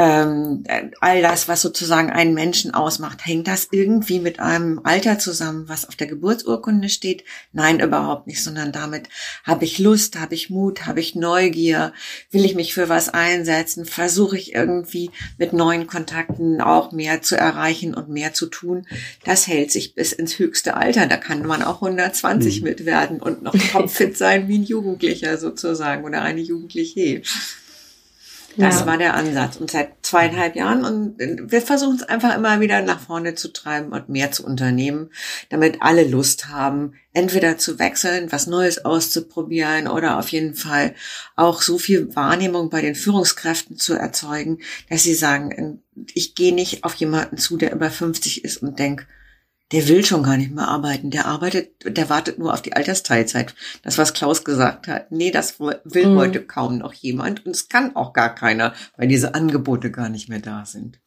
ähm, 0.00 0.64
all 1.02 1.20
das, 1.20 1.46
was 1.46 1.60
sozusagen 1.60 2.08
einen 2.08 2.32
Menschen 2.32 2.72
ausmacht, 2.72 3.26
hängt 3.26 3.46
das 3.46 3.68
irgendwie 3.70 4.18
mit 4.18 4.40
einem 4.40 4.80
Alter 4.82 5.18
zusammen, 5.18 5.68
was 5.68 5.86
auf 5.86 5.94
der 5.94 6.06
Geburtsurkunde 6.06 6.88
steht? 6.88 7.22
Nein, 7.52 7.80
überhaupt 7.80 8.26
nicht, 8.26 8.42
sondern 8.42 8.72
damit 8.72 9.10
habe 9.44 9.66
ich 9.66 9.78
Lust, 9.78 10.18
habe 10.18 10.34
ich 10.34 10.48
Mut, 10.48 10.86
habe 10.86 11.00
ich 11.00 11.16
Neugier, 11.16 11.92
will 12.30 12.46
ich 12.46 12.54
mich 12.54 12.72
für 12.72 12.88
was 12.88 13.10
einsetzen, 13.10 13.84
versuche 13.84 14.38
ich 14.38 14.54
irgendwie 14.54 15.10
mit 15.36 15.52
neuen 15.52 15.86
Kontakten 15.86 16.62
auch 16.62 16.92
mehr 16.92 17.20
zu 17.20 17.36
erreichen 17.36 17.92
und 17.92 18.08
mehr 18.08 18.32
zu 18.32 18.46
tun. 18.46 18.86
Das 19.24 19.48
hält 19.48 19.70
sich 19.70 19.94
bis 19.94 20.14
ins 20.14 20.38
höchste 20.38 20.78
Alter. 20.78 21.08
Da 21.08 21.18
kann 21.18 21.44
man 21.44 21.62
auch 21.62 21.82
120 21.82 22.62
mhm. 22.62 22.68
mit 22.68 22.86
werden 22.86 23.20
und 23.20 23.42
noch 23.42 23.54
topfit 23.72 24.16
sein 24.16 24.48
wie 24.48 24.60
ein 24.60 24.64
Jugendlicher 24.64 25.36
sozusagen 25.36 26.04
oder 26.04 26.22
eine 26.22 26.40
Jugendliche. 26.40 27.20
Das 28.56 28.80
ja. 28.80 28.86
war 28.86 28.98
der 28.98 29.14
Ansatz. 29.14 29.56
Und 29.56 29.70
seit 29.70 29.92
zweieinhalb 30.02 30.56
Jahren 30.56 30.84
und 30.84 31.18
wir 31.18 31.62
versuchen 31.62 31.96
es 31.96 32.02
einfach 32.02 32.34
immer 32.36 32.60
wieder 32.60 32.82
nach 32.82 33.00
vorne 33.00 33.34
zu 33.34 33.52
treiben 33.52 33.92
und 33.92 34.08
mehr 34.08 34.32
zu 34.32 34.44
unternehmen, 34.44 35.10
damit 35.50 35.82
alle 35.82 36.04
Lust 36.04 36.48
haben, 36.48 36.94
entweder 37.12 37.58
zu 37.58 37.78
wechseln, 37.78 38.32
was 38.32 38.46
Neues 38.46 38.84
auszuprobieren 38.84 39.86
oder 39.86 40.18
auf 40.18 40.28
jeden 40.28 40.54
Fall 40.54 40.94
auch 41.36 41.62
so 41.62 41.78
viel 41.78 42.14
Wahrnehmung 42.16 42.70
bei 42.70 42.80
den 42.80 42.94
Führungskräften 42.94 43.76
zu 43.76 43.94
erzeugen, 43.94 44.58
dass 44.88 45.04
sie 45.04 45.14
sagen, 45.14 45.82
ich 46.14 46.34
gehe 46.34 46.54
nicht 46.54 46.84
auf 46.84 46.94
jemanden 46.94 47.36
zu, 47.36 47.56
der 47.56 47.72
über 47.72 47.90
50 47.90 48.44
ist 48.44 48.58
und 48.58 48.78
denkt, 48.78 49.06
der 49.72 49.88
will 49.88 50.04
schon 50.04 50.22
gar 50.22 50.36
nicht 50.36 50.52
mehr 50.52 50.68
arbeiten. 50.68 51.10
Der 51.10 51.26
arbeitet, 51.26 51.70
der 51.84 52.10
wartet 52.10 52.38
nur 52.38 52.52
auf 52.52 52.62
die 52.62 52.72
Altersteilzeit. 52.72 53.54
Das, 53.82 53.98
was 53.98 54.14
Klaus 54.14 54.44
gesagt 54.44 54.88
hat. 54.88 55.12
Nee, 55.12 55.30
das 55.30 55.60
will 55.60 56.06
mhm. 56.06 56.16
heute 56.16 56.42
kaum 56.42 56.78
noch 56.78 56.92
jemand. 56.92 57.46
Und 57.46 57.52
es 57.52 57.68
kann 57.68 57.94
auch 57.94 58.12
gar 58.12 58.34
keiner, 58.34 58.74
weil 58.96 59.08
diese 59.08 59.34
Angebote 59.34 59.90
gar 59.90 60.08
nicht 60.08 60.28
mehr 60.28 60.40
da 60.40 60.64
sind. 60.64 60.98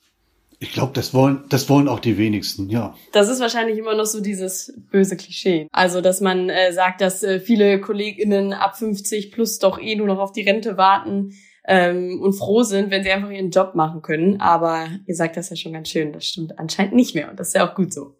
Ich 0.60 0.72
glaube, 0.72 0.93
das 0.93 1.13
wollen, 1.13 1.43
das 1.50 1.67
wollen 1.67 1.89
auch 1.89 2.00
die 2.00 2.17
wenigsten, 2.17 2.70
ja. 2.70 2.96
Das 3.12 3.27
ist 3.27 3.41
wahrscheinlich 3.41 3.77
immer 3.77 3.96
noch 3.96 4.05
so 4.05 4.22
dieses 4.22 4.74
böse 4.91 5.17
Klischee. 5.17 5.67
Also, 5.74 6.00
dass 6.00 6.22
man 6.22 6.50
äh, 6.50 6.72
sagt, 6.72 7.01
dass 7.01 7.22
äh, 7.22 7.41
viele 7.41 7.82
KollegInnen 7.82 8.53
ab 8.53 8.77
50 8.77 9.34
plus 9.34 9.60
doch 9.60 9.77
eh 9.77 9.96
nur 9.96 10.08
noch 10.08 10.20
auf 10.20 10.32
die 10.32 10.43
Rente 10.43 10.77
warten 10.77 11.34
ähm, 11.65 12.22
und 12.22 12.34
froh 12.34 12.63
sind, 12.63 12.91
wenn 12.91 13.03
sie 13.03 13.12
einfach 13.12 13.29
ihren 13.29 13.50
Job 13.50 13.75
machen 13.75 14.01
können. 14.01 14.39
Aber 14.39 14.88
ihr 15.05 15.15
sagt 15.15 15.36
das 15.36 15.50
ja 15.50 15.58
schon 15.58 15.74
ganz 15.74 15.89
schön, 15.89 16.13
das 16.13 16.25
stimmt 16.25 16.58
anscheinend 16.58 16.93
nicht 16.93 17.13
mehr 17.13 17.29
und 17.29 17.39
das 17.39 17.50
ist 17.50 17.55
ja 17.55 17.70
auch 17.70 17.75
gut 17.75 17.93
so. 17.93 18.15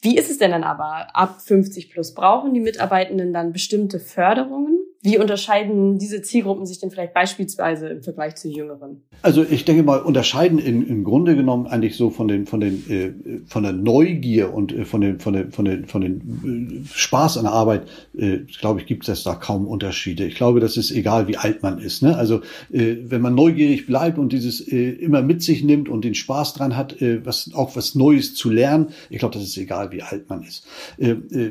Wie 0.00 0.16
ist 0.16 0.30
es 0.30 0.38
denn 0.38 0.50
dann 0.50 0.64
aber 0.64 1.14
ab 1.14 1.40
50 1.40 1.90
plus? 1.90 2.14
Brauchen 2.14 2.54
die 2.54 2.60
Mitarbeitenden 2.60 3.32
dann 3.32 3.52
bestimmte 3.52 4.00
Förderungen? 4.00 4.71
Wie 5.04 5.18
unterscheiden 5.18 5.98
diese 5.98 6.22
Zielgruppen 6.22 6.64
sich 6.64 6.78
denn 6.78 6.92
vielleicht 6.92 7.12
beispielsweise 7.12 7.88
im 7.88 8.04
Vergleich 8.04 8.36
zu 8.36 8.48
Jüngeren? 8.48 9.02
Also 9.20 9.42
ich 9.42 9.64
denke 9.64 9.82
mal, 9.82 10.00
unterscheiden 10.00 10.60
in, 10.60 10.86
im 10.86 11.02
Grunde 11.02 11.34
genommen 11.34 11.66
eigentlich 11.66 11.96
so 11.96 12.10
von 12.10 12.28
den 12.28 12.46
von 12.46 12.60
den 12.60 12.88
äh, 12.88 13.40
von 13.44 13.64
der 13.64 13.72
Neugier 13.72 14.54
und 14.54 14.72
äh, 14.72 14.84
von 14.84 15.00
den 15.00 15.18
von 15.18 15.32
den 15.32 15.50
von 15.50 15.64
den 15.64 15.86
von 15.86 16.02
den 16.02 16.84
äh, 16.84 16.88
Spaß 16.96 17.36
an 17.36 17.44
der 17.44 17.52
Arbeit, 17.52 17.88
äh, 18.16 18.38
glaube 18.60 18.78
ich, 18.78 18.86
gibt 18.86 19.08
es 19.08 19.24
da 19.24 19.34
kaum 19.34 19.66
Unterschiede. 19.66 20.24
Ich 20.24 20.36
glaube, 20.36 20.60
das 20.60 20.76
ist 20.76 20.92
egal, 20.92 21.26
wie 21.26 21.36
alt 21.36 21.64
man 21.64 21.80
ist. 21.80 22.04
Ne? 22.04 22.16
Also 22.16 22.40
äh, 22.72 22.98
wenn 23.02 23.22
man 23.22 23.34
neugierig 23.34 23.86
bleibt 23.86 24.18
und 24.18 24.32
dieses 24.32 24.60
äh, 24.60 24.90
immer 24.90 25.22
mit 25.22 25.42
sich 25.42 25.64
nimmt 25.64 25.88
und 25.88 26.04
den 26.04 26.14
Spaß 26.14 26.54
dran 26.54 26.76
hat, 26.76 26.94
was 27.24 27.50
auch 27.54 27.74
was 27.74 27.94
Neues 27.94 28.34
zu 28.34 28.50
lernen, 28.50 28.90
ich 29.10 29.18
glaube, 29.18 29.34
das 29.34 29.42
ist 29.42 29.56
egal, 29.56 29.90
wie 29.90 30.02
alt 30.02 30.28
man 30.28 30.42
ist. 30.42 30.64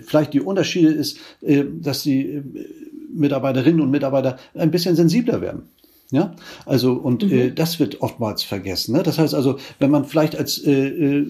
Vielleicht 0.05 0.33
die 0.33 0.39
Unterschiede 0.39 0.89
ist, 0.89 1.17
dass 1.81 2.03
die 2.03 2.41
Mitarbeiterinnen 3.13 3.81
und 3.81 3.91
Mitarbeiter 3.91 4.37
ein 4.55 4.71
bisschen 4.71 4.95
sensibler 4.95 5.41
werden. 5.41 5.63
Ja, 6.11 6.35
also 6.65 6.93
und 6.93 7.23
mhm. 7.25 7.31
äh, 7.31 7.51
das 7.51 7.79
wird 7.79 8.01
oftmals 8.01 8.43
vergessen. 8.43 8.95
Ne? 8.95 9.03
Das 9.03 9.17
heißt 9.17 9.33
also, 9.33 9.57
wenn 9.79 9.91
man 9.91 10.03
vielleicht 10.05 10.35
als 10.35 10.57
äh, 10.57 10.87
äh 10.87 11.25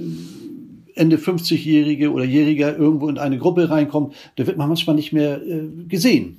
Ende 0.93 1.17
50-Jährige 1.17 2.11
oder 2.11 2.25
Jähriger 2.25 2.77
irgendwo 2.77 3.07
in 3.07 3.17
eine 3.17 3.37
Gruppe 3.37 3.69
reinkommt, 3.69 4.13
da 4.35 4.45
wird 4.45 4.57
man 4.57 4.67
manchmal 4.67 4.95
nicht 4.95 5.13
mehr 5.13 5.41
äh, 5.41 5.69
gesehen 5.87 6.37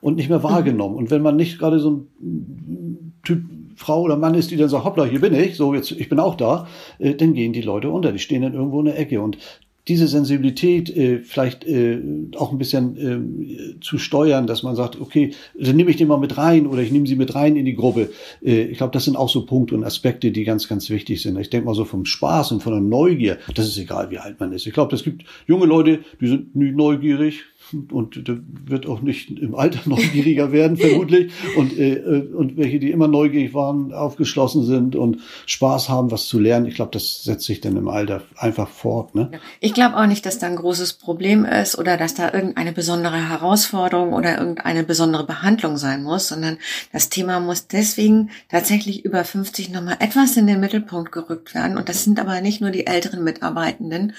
und 0.00 0.16
nicht 0.16 0.28
mehr 0.28 0.38
mhm. 0.38 0.44
wahrgenommen. 0.44 0.94
Mhm. 0.94 0.98
Und 0.98 1.10
wenn 1.10 1.22
man 1.22 1.36
nicht 1.36 1.58
gerade 1.58 1.78
so 1.78 2.06
ein 2.20 3.12
Typ 3.24 3.42
Frau 3.76 4.02
oder 4.02 4.16
Mann 4.16 4.34
ist, 4.34 4.50
die 4.50 4.56
dann 4.56 4.68
sagt, 4.68 4.84
hoppla, 4.84 5.04
hier 5.04 5.20
bin 5.20 5.34
ich, 5.34 5.56
so 5.56 5.74
jetzt, 5.74 5.90
ich 5.90 6.08
bin 6.08 6.20
auch 6.20 6.36
da, 6.36 6.68
äh, 6.98 7.14
dann 7.14 7.34
gehen 7.34 7.52
die 7.52 7.62
Leute 7.62 7.90
unter. 7.90 8.12
Die 8.12 8.18
stehen 8.18 8.42
dann 8.42 8.54
irgendwo 8.54 8.80
in 8.80 8.86
der 8.86 8.98
Ecke. 8.98 9.20
Und 9.20 9.38
diese 9.88 10.08
Sensibilität 10.08 10.94
äh, 10.96 11.20
vielleicht 11.20 11.64
äh, 11.66 12.00
auch 12.36 12.52
ein 12.52 12.58
bisschen 12.58 12.96
äh, 12.96 13.80
zu 13.80 13.98
steuern, 13.98 14.46
dass 14.46 14.62
man 14.62 14.76
sagt, 14.76 15.00
okay, 15.00 15.32
dann 15.58 15.76
nehme 15.76 15.90
ich 15.90 15.96
den 15.96 16.08
mal 16.08 16.18
mit 16.18 16.38
rein 16.38 16.66
oder 16.66 16.80
ich 16.80 16.90
nehme 16.90 17.06
sie 17.06 17.16
mit 17.16 17.34
rein 17.34 17.56
in 17.56 17.66
die 17.66 17.74
Gruppe. 17.74 18.10
Äh, 18.42 18.62
ich 18.62 18.78
glaube, 18.78 18.92
das 18.92 19.04
sind 19.04 19.16
auch 19.16 19.28
so 19.28 19.44
Punkte 19.44 19.74
und 19.74 19.84
Aspekte, 19.84 20.30
die 20.30 20.44
ganz, 20.44 20.68
ganz 20.68 20.88
wichtig 20.88 21.20
sind. 21.20 21.38
Ich 21.38 21.50
denke 21.50 21.66
mal 21.66 21.74
so 21.74 21.84
vom 21.84 22.06
Spaß 22.06 22.52
und 22.52 22.62
von 22.62 22.72
der 22.72 22.80
Neugier, 22.80 23.38
das 23.54 23.66
ist 23.66 23.78
egal, 23.78 24.10
wie 24.10 24.18
alt 24.18 24.40
man 24.40 24.52
ist. 24.52 24.66
Ich 24.66 24.72
glaube, 24.72 24.94
es 24.94 25.04
gibt 25.04 25.24
junge 25.46 25.66
Leute, 25.66 26.00
die 26.20 26.28
sind 26.28 26.56
nie 26.56 26.72
neugierig, 26.72 27.44
und 27.92 28.26
der 28.28 28.38
wird 28.66 28.86
auch 28.86 29.00
nicht 29.00 29.30
im 29.30 29.54
Alter 29.54 29.80
neugieriger 29.88 30.52
werden, 30.52 30.76
vermutlich. 30.78 31.32
Und, 31.56 31.78
äh, 31.78 32.00
und 32.34 32.56
welche, 32.56 32.78
die 32.78 32.90
immer 32.90 33.08
neugierig 33.08 33.54
waren, 33.54 33.92
aufgeschlossen 33.92 34.64
sind 34.64 34.96
und 34.96 35.20
Spaß 35.46 35.88
haben, 35.88 36.10
was 36.10 36.26
zu 36.26 36.38
lernen, 36.38 36.66
ich 36.66 36.74
glaube, 36.74 36.92
das 36.92 37.24
setzt 37.24 37.44
sich 37.44 37.60
dann 37.60 37.76
im 37.76 37.88
Alter 37.88 38.22
einfach 38.36 38.68
fort. 38.68 39.14
Ne? 39.14 39.30
Ich 39.60 39.74
glaube 39.74 39.96
auch 39.96 40.06
nicht, 40.06 40.26
dass 40.26 40.38
da 40.38 40.46
ein 40.46 40.56
großes 40.56 40.94
Problem 40.94 41.44
ist 41.44 41.78
oder 41.78 41.96
dass 41.96 42.14
da 42.14 42.32
irgendeine 42.32 42.72
besondere 42.72 43.28
Herausforderung 43.28 44.12
oder 44.12 44.38
irgendeine 44.38 44.84
besondere 44.84 45.26
Behandlung 45.26 45.76
sein 45.76 46.02
muss, 46.02 46.28
sondern 46.28 46.58
das 46.92 47.08
Thema 47.08 47.40
muss 47.40 47.66
deswegen 47.66 48.30
tatsächlich 48.48 49.04
über 49.04 49.24
50 49.24 49.70
nochmal 49.70 49.96
etwas 50.00 50.36
in 50.36 50.46
den 50.46 50.60
Mittelpunkt 50.60 51.12
gerückt 51.12 51.54
werden. 51.54 51.76
Und 51.76 51.88
das 51.88 52.04
sind 52.04 52.20
aber 52.20 52.40
nicht 52.40 52.60
nur 52.60 52.70
die 52.70 52.86
älteren 52.86 53.24
Mitarbeitenden, 53.24 54.12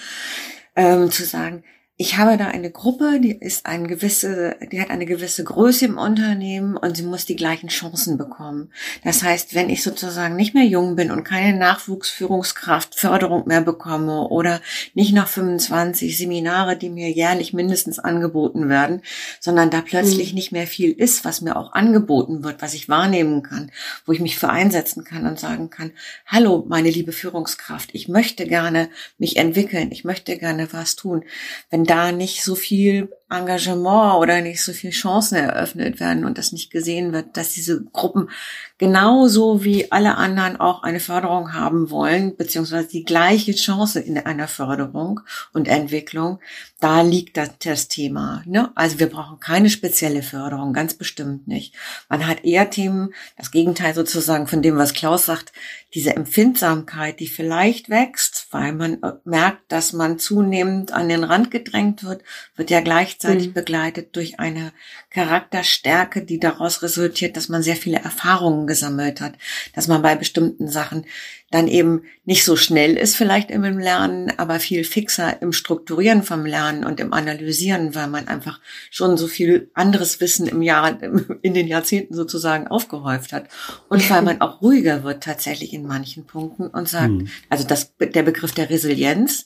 ähm, 0.76 1.10
zu 1.10 1.24
sagen, 1.24 1.64
ich 1.98 2.18
habe 2.18 2.36
da 2.36 2.48
eine 2.48 2.70
Gruppe, 2.70 3.20
die 3.20 3.32
ist 3.32 3.64
eine 3.64 3.88
gewisse, 3.88 4.56
die 4.70 4.82
hat 4.82 4.90
eine 4.90 5.06
gewisse 5.06 5.44
Größe 5.44 5.86
im 5.86 5.96
Unternehmen 5.96 6.76
und 6.76 6.94
sie 6.94 7.02
muss 7.02 7.24
die 7.24 7.36
gleichen 7.36 7.68
Chancen 7.70 8.18
bekommen. 8.18 8.70
Das 9.02 9.22
heißt, 9.22 9.54
wenn 9.54 9.70
ich 9.70 9.82
sozusagen 9.82 10.36
nicht 10.36 10.52
mehr 10.52 10.66
jung 10.66 10.94
bin 10.94 11.10
und 11.10 11.24
keine 11.24 11.56
Nachwuchsführungskraft, 11.56 12.96
Förderung 12.96 13.48
mehr 13.48 13.62
bekomme 13.62 14.28
oder 14.28 14.60
nicht 14.92 15.14
noch 15.14 15.26
25 15.26 16.18
Seminare, 16.18 16.76
die 16.76 16.90
mir 16.90 17.10
jährlich 17.10 17.54
mindestens 17.54 17.98
angeboten 17.98 18.68
werden, 18.68 19.00
sondern 19.40 19.70
da 19.70 19.80
plötzlich 19.80 20.32
mhm. 20.32 20.34
nicht 20.34 20.52
mehr 20.52 20.66
viel 20.66 20.92
ist, 20.92 21.24
was 21.24 21.40
mir 21.40 21.56
auch 21.56 21.72
angeboten 21.72 22.44
wird, 22.44 22.60
was 22.60 22.74
ich 22.74 22.90
wahrnehmen 22.90 23.42
kann, 23.42 23.70
wo 24.04 24.12
ich 24.12 24.20
mich 24.20 24.38
für 24.38 24.50
einsetzen 24.50 25.02
kann 25.02 25.26
und 25.26 25.40
sagen 25.40 25.70
kann, 25.70 25.92
hallo, 26.26 26.66
meine 26.68 26.90
liebe 26.90 27.12
Führungskraft, 27.12 27.88
ich 27.94 28.06
möchte 28.06 28.46
gerne 28.46 28.90
mich 29.16 29.38
entwickeln, 29.38 29.90
ich 29.92 30.04
möchte 30.04 30.36
gerne 30.36 30.68
was 30.74 30.94
tun. 30.94 31.24
Wenn 31.70 31.85
da 31.86 32.12
nicht 32.12 32.42
so 32.42 32.54
viel 32.54 33.10
Engagement 33.28 34.18
oder 34.20 34.40
nicht 34.40 34.62
so 34.62 34.72
viel 34.72 34.90
Chancen 34.90 35.36
eröffnet 35.36 35.98
werden 35.98 36.24
und 36.24 36.38
das 36.38 36.52
nicht 36.52 36.70
gesehen 36.70 37.12
wird, 37.12 37.36
dass 37.36 37.50
diese 37.50 37.82
Gruppen 37.84 38.30
genauso 38.78 39.64
wie 39.64 39.90
alle 39.90 40.16
anderen 40.16 40.58
auch 40.58 40.82
eine 40.82 41.00
Förderung 41.00 41.52
haben 41.54 41.90
wollen, 41.90 42.36
beziehungsweise 42.36 42.88
die 42.88 43.04
gleiche 43.04 43.54
Chance 43.54 44.00
in 44.00 44.18
einer 44.18 44.48
Förderung 44.48 45.20
und 45.52 45.66
Entwicklung, 45.66 46.38
da 46.78 47.00
liegt 47.00 47.38
das, 47.38 47.52
das 47.58 47.88
Thema. 47.88 48.42
Ne? 48.44 48.70
Also 48.74 48.98
wir 48.98 49.08
brauchen 49.08 49.40
keine 49.40 49.70
spezielle 49.70 50.22
Förderung, 50.22 50.74
ganz 50.74 50.94
bestimmt 50.94 51.48
nicht. 51.48 51.74
Man 52.08 52.26
hat 52.26 52.44
eher 52.44 52.68
Themen, 52.68 53.14
das 53.38 53.50
Gegenteil 53.50 53.94
sozusagen 53.94 54.46
von 54.46 54.60
dem, 54.60 54.76
was 54.76 54.92
Klaus 54.92 55.24
sagt, 55.24 55.52
diese 55.94 56.14
Empfindsamkeit, 56.14 57.18
die 57.20 57.28
vielleicht 57.28 57.88
wächst, 57.88 58.48
weil 58.50 58.72
man 58.74 59.02
äh, 59.02 59.12
merkt, 59.24 59.72
dass 59.72 59.94
man 59.94 60.18
zunehmend 60.18 60.92
an 60.92 61.08
den 61.08 61.24
Rand 61.24 61.50
gedrängt 61.50 62.04
wird, 62.04 62.22
wird 62.56 62.70
ja 62.70 62.82
gleichzeitig 63.18 63.48
mhm. 63.48 63.52
begleitet 63.54 64.16
durch 64.16 64.38
eine 64.38 64.72
Charakterstärke, 65.10 66.22
die 66.22 66.38
daraus 66.38 66.82
resultiert, 66.82 67.36
dass 67.36 67.48
man 67.48 67.62
sehr 67.62 67.76
viele 67.76 67.98
Erfahrungen 67.98 68.66
gesammelt 68.66 69.20
hat, 69.20 69.34
dass 69.74 69.88
man 69.88 70.02
bei 70.02 70.14
bestimmten 70.14 70.68
Sachen 70.68 71.06
dann 71.50 71.68
eben 71.68 72.02
nicht 72.24 72.44
so 72.44 72.56
schnell 72.56 72.96
ist 72.96 73.16
vielleicht 73.16 73.50
im 73.52 73.78
Lernen, 73.78 74.32
aber 74.36 74.58
viel 74.58 74.82
fixer 74.82 75.40
im 75.40 75.52
Strukturieren 75.52 76.24
vom 76.24 76.44
Lernen 76.44 76.84
und 76.84 76.98
im 76.98 77.12
Analysieren, 77.12 77.94
weil 77.94 78.08
man 78.08 78.26
einfach 78.26 78.60
schon 78.90 79.16
so 79.16 79.28
viel 79.28 79.70
anderes 79.74 80.20
Wissen 80.20 80.48
im 80.48 80.60
Jahr, 80.60 81.00
in 81.42 81.54
den 81.54 81.68
Jahrzehnten 81.68 82.14
sozusagen 82.14 82.66
aufgehäuft 82.66 83.32
hat. 83.32 83.48
Und 83.88 84.08
weil 84.10 84.22
man 84.22 84.40
auch 84.40 84.60
ruhiger 84.60 85.04
wird 85.04 85.22
tatsächlich 85.22 85.72
in 85.72 85.86
manchen 85.86 86.26
Punkten 86.26 86.66
und 86.66 86.88
sagt, 86.88 87.12
mhm. 87.12 87.28
also 87.48 87.64
das, 87.64 87.94
der 87.98 88.22
Begriff 88.24 88.52
der 88.52 88.68
Resilienz, 88.68 89.44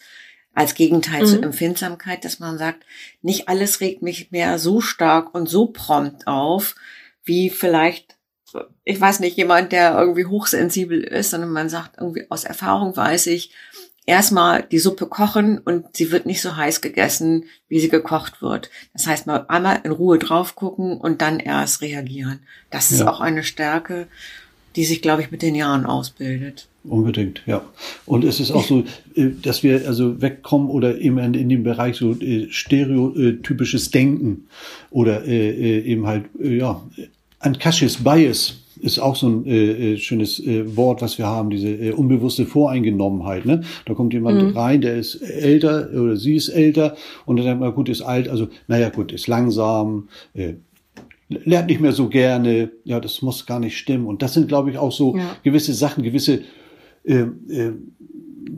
als 0.54 0.74
Gegenteil 0.74 1.22
mhm. 1.22 1.26
zur 1.26 1.42
Empfindsamkeit, 1.42 2.24
dass 2.24 2.38
man 2.38 2.58
sagt, 2.58 2.84
nicht 3.22 3.48
alles 3.48 3.80
regt 3.80 4.02
mich 4.02 4.30
mehr 4.30 4.58
so 4.58 4.80
stark 4.80 5.34
und 5.34 5.48
so 5.48 5.66
prompt 5.66 6.26
auf, 6.26 6.74
wie 7.24 7.50
vielleicht 7.50 8.16
ich 8.84 9.00
weiß 9.00 9.20
nicht, 9.20 9.36
jemand, 9.36 9.70
der 9.70 9.96
irgendwie 9.96 10.26
hochsensibel 10.26 11.04
ist, 11.04 11.30
sondern 11.30 11.52
man 11.52 11.68
sagt 11.68 11.98
irgendwie 11.98 12.26
aus 12.30 12.42
Erfahrung 12.42 12.96
weiß 12.96 13.28
ich, 13.28 13.52
erstmal 14.06 14.62
die 14.62 14.78
Suppe 14.78 15.06
kochen 15.06 15.58
und 15.58 15.96
sie 15.96 16.10
wird 16.10 16.26
nicht 16.26 16.42
so 16.42 16.56
heiß 16.56 16.80
gegessen, 16.80 17.44
wie 17.68 17.78
sie 17.78 17.88
gekocht 17.88 18.42
wird. 18.42 18.70
Das 18.92 19.06
heißt, 19.06 19.26
mal 19.26 19.44
einmal 19.48 19.80
in 19.84 19.92
Ruhe 19.92 20.18
drauf 20.18 20.56
gucken 20.56 20.98
und 20.98 21.22
dann 21.22 21.38
erst 21.38 21.80
reagieren. 21.80 22.40
Das 22.70 22.90
ist 22.90 23.00
ja. 23.00 23.08
auch 23.08 23.20
eine 23.20 23.44
Stärke, 23.44 24.08
die 24.76 24.84
sich, 24.84 25.02
glaube 25.02 25.22
ich, 25.22 25.30
mit 25.30 25.42
den 25.42 25.54
Jahren 25.54 25.86
ausbildet. 25.86 26.68
Unbedingt, 26.84 27.42
ja. 27.46 27.62
Und 28.06 28.24
es 28.24 28.40
ist 28.40 28.50
auch 28.52 28.64
so, 28.64 28.84
äh, 29.14 29.30
dass 29.42 29.62
wir 29.62 29.86
also 29.86 30.22
wegkommen 30.22 30.68
oder 30.70 30.98
eben 30.98 31.18
in 31.18 31.48
dem 31.48 31.62
Bereich 31.62 31.96
so 31.96 32.12
äh, 32.12 32.46
stereotypisches 32.50 33.90
Denken 33.90 34.46
oder 34.90 35.26
äh, 35.26 35.80
eben 35.80 36.06
halt, 36.06 36.24
ja, 36.40 36.82
unconscious 37.44 37.96
bias 37.96 38.56
ist 38.80 38.98
auch 38.98 39.14
so 39.14 39.28
ein 39.28 39.46
äh, 39.46 39.98
schönes 39.98 40.40
äh, 40.40 40.76
Wort, 40.76 41.02
was 41.02 41.18
wir 41.18 41.26
haben, 41.26 41.50
diese 41.50 41.68
äh, 41.68 41.92
unbewusste 41.92 42.46
Voreingenommenheit. 42.46 43.44
Ne? 43.44 43.62
Da 43.84 43.94
kommt 43.94 44.14
jemand 44.14 44.42
mhm. 44.42 44.56
rein, 44.56 44.80
der 44.80 44.96
ist 44.96 45.16
älter 45.16 45.90
oder 45.92 46.16
sie 46.16 46.36
ist 46.36 46.48
älter 46.48 46.96
und 47.26 47.36
dann 47.36 47.46
denkt 47.46 47.60
man, 47.60 47.74
gut, 47.74 47.88
ist 47.88 48.02
alt, 48.02 48.28
also 48.28 48.48
naja 48.68 48.88
gut, 48.88 49.12
ist 49.12 49.26
langsam, 49.26 50.08
äh, 50.34 50.54
lernt 51.30 51.68
nicht 51.68 51.80
mehr 51.80 51.92
so 51.92 52.08
gerne, 52.08 52.70
ja, 52.84 53.00
das 53.00 53.22
muss 53.22 53.46
gar 53.46 53.60
nicht 53.60 53.78
stimmen. 53.78 54.06
Und 54.06 54.22
das 54.22 54.34
sind, 54.34 54.48
glaube 54.48 54.70
ich, 54.70 54.78
auch 54.78 54.92
so 54.92 55.16
ja. 55.16 55.36
gewisse 55.42 55.72
Sachen, 55.72 56.02
gewisse 56.02 56.42
äh, 57.04 57.20
äh, 57.48 57.72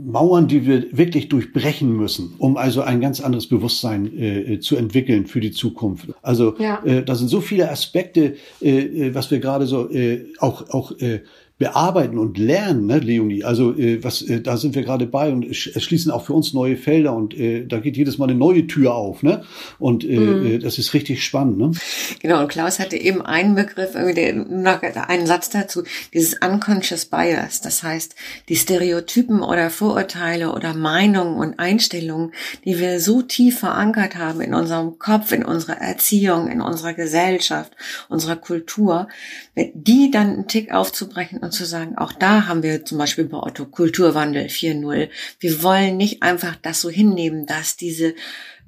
Mauern, 0.04 0.48
die 0.48 0.66
wir 0.66 0.96
wirklich 0.96 1.28
durchbrechen 1.28 1.94
müssen, 1.94 2.34
um 2.38 2.56
also 2.56 2.82
ein 2.82 3.00
ganz 3.00 3.20
anderes 3.20 3.46
Bewusstsein 3.46 4.18
äh, 4.18 4.58
zu 4.60 4.76
entwickeln 4.76 5.26
für 5.26 5.40
die 5.40 5.50
Zukunft. 5.50 6.08
Also 6.22 6.56
ja. 6.58 6.82
äh, 6.84 7.04
da 7.04 7.14
sind 7.14 7.28
so 7.28 7.40
viele 7.40 7.70
Aspekte, 7.70 8.36
äh, 8.60 8.70
äh 8.70 9.14
was 9.14 9.30
wir 9.30 9.38
gerade 9.38 9.66
so 9.66 9.90
äh, 9.90 10.26
auch 10.38 10.70
auch 10.70 10.92
äh, 10.98 11.20
bearbeiten 11.58 12.18
und 12.18 12.38
lernen, 12.38 12.86
ne, 12.86 12.98
Leonie. 12.98 13.44
Also 13.44 13.76
äh, 13.76 14.02
was, 14.02 14.22
äh, 14.22 14.40
da 14.40 14.56
sind 14.56 14.74
wir 14.74 14.82
gerade 14.82 15.06
bei 15.06 15.30
und 15.30 15.44
es 15.44 15.56
schließen 15.56 16.10
auch 16.10 16.24
für 16.24 16.32
uns 16.32 16.52
neue 16.54 16.76
Felder 16.76 17.14
und 17.14 17.38
äh, 17.38 17.66
da 17.66 17.78
geht 17.78 17.96
jedes 17.96 18.18
Mal 18.18 18.28
eine 18.28 18.38
neue 18.38 18.66
Tür 18.66 18.94
auf, 18.94 19.22
ne? 19.22 19.44
Und 19.78 20.04
äh, 20.04 20.18
mhm. 20.18 20.46
Äh, 20.46 20.58
das 20.58 20.78
ist 20.78 20.92
richtig 20.94 21.24
spannend, 21.24 21.58
ne? 21.58 21.72
Genau. 22.20 22.40
Und 22.40 22.48
Klaus 22.48 22.80
hatte 22.80 22.96
eben 22.96 23.22
einen 23.22 23.54
Begriff, 23.54 23.94
irgendwie 23.94 24.32
noch 24.32 24.82
einen 24.82 25.26
Satz 25.26 25.50
dazu, 25.50 25.84
dieses 26.12 26.34
unconscious 26.34 27.04
bias. 27.06 27.60
Das 27.60 27.82
heißt, 27.82 28.16
die 28.48 28.56
Stereotypen 28.56 29.42
oder 29.42 29.70
Vorurteile 29.70 30.52
oder 30.52 30.74
Meinungen 30.74 31.36
und 31.36 31.58
Einstellungen, 31.58 32.32
die 32.64 32.80
wir 32.80 32.98
so 32.98 33.22
tief 33.22 33.60
verankert 33.60 34.16
haben 34.16 34.40
in 34.40 34.54
unserem 34.54 34.98
Kopf, 34.98 35.32
in 35.32 35.44
unserer 35.44 35.80
Erziehung, 35.80 36.48
in 36.48 36.60
unserer 36.60 36.94
Gesellschaft, 36.94 37.72
unserer 38.08 38.36
Kultur, 38.36 39.08
die 39.56 40.10
dann 40.10 40.32
einen 40.32 40.48
Tick 40.48 40.72
aufzubrechen 40.72 41.41
und 41.42 41.52
zu 41.52 41.64
sagen, 41.66 41.98
auch 41.98 42.12
da 42.12 42.46
haben 42.46 42.62
wir 42.62 42.84
zum 42.84 42.98
Beispiel 42.98 43.24
bei 43.24 43.38
Otto 43.38 43.66
Kulturwandel 43.66 44.46
4.0. 44.46 45.08
Wir 45.40 45.62
wollen 45.62 45.96
nicht 45.96 46.22
einfach 46.22 46.56
das 46.56 46.80
so 46.80 46.88
hinnehmen, 46.88 47.46
dass 47.46 47.76
diese 47.76 48.14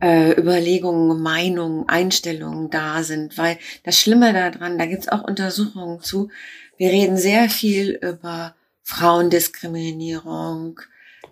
äh, 0.01 0.33
Überlegungen, 0.39 1.23
Meinungen, 1.23 1.89
Einstellungen 1.89 2.71
da 2.71 3.03
sind, 3.03 3.39
weil 3.39 3.59
das 3.85 3.99
Schlimme 3.99 4.33
daran, 4.33 4.79
da 4.79 4.87
gibt's 4.87 5.09
auch 5.09 5.23
Untersuchungen 5.23 6.01
zu, 6.01 6.31
wir 6.77 6.91
reden 6.91 7.17
sehr 7.17 7.49
viel 7.49 7.99
über 8.03 8.57
Frauendiskriminierung, 8.83 10.81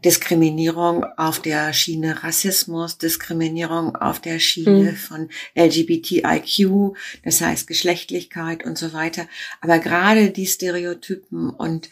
Diskriminierung 0.04 1.04
auf 1.16 1.40
der 1.40 1.73
Schiene 1.73 2.23
Rassismus, 2.23 2.99
Diskriminierung 2.99 3.97
auf 3.97 4.21
der 4.21 4.38
Schiene 4.38 4.92
mhm. 4.92 4.97
von 4.97 5.28
LGBTIQ, 5.56 6.97
das 7.25 7.40
heißt 7.40 7.66
Geschlechtlichkeit 7.66 8.64
und 8.64 8.76
so 8.78 8.92
weiter. 8.92 9.28
Aber 9.61 9.78
gerade 9.78 10.30
die 10.30 10.47
Stereotypen 10.47 11.50
und 11.50 11.88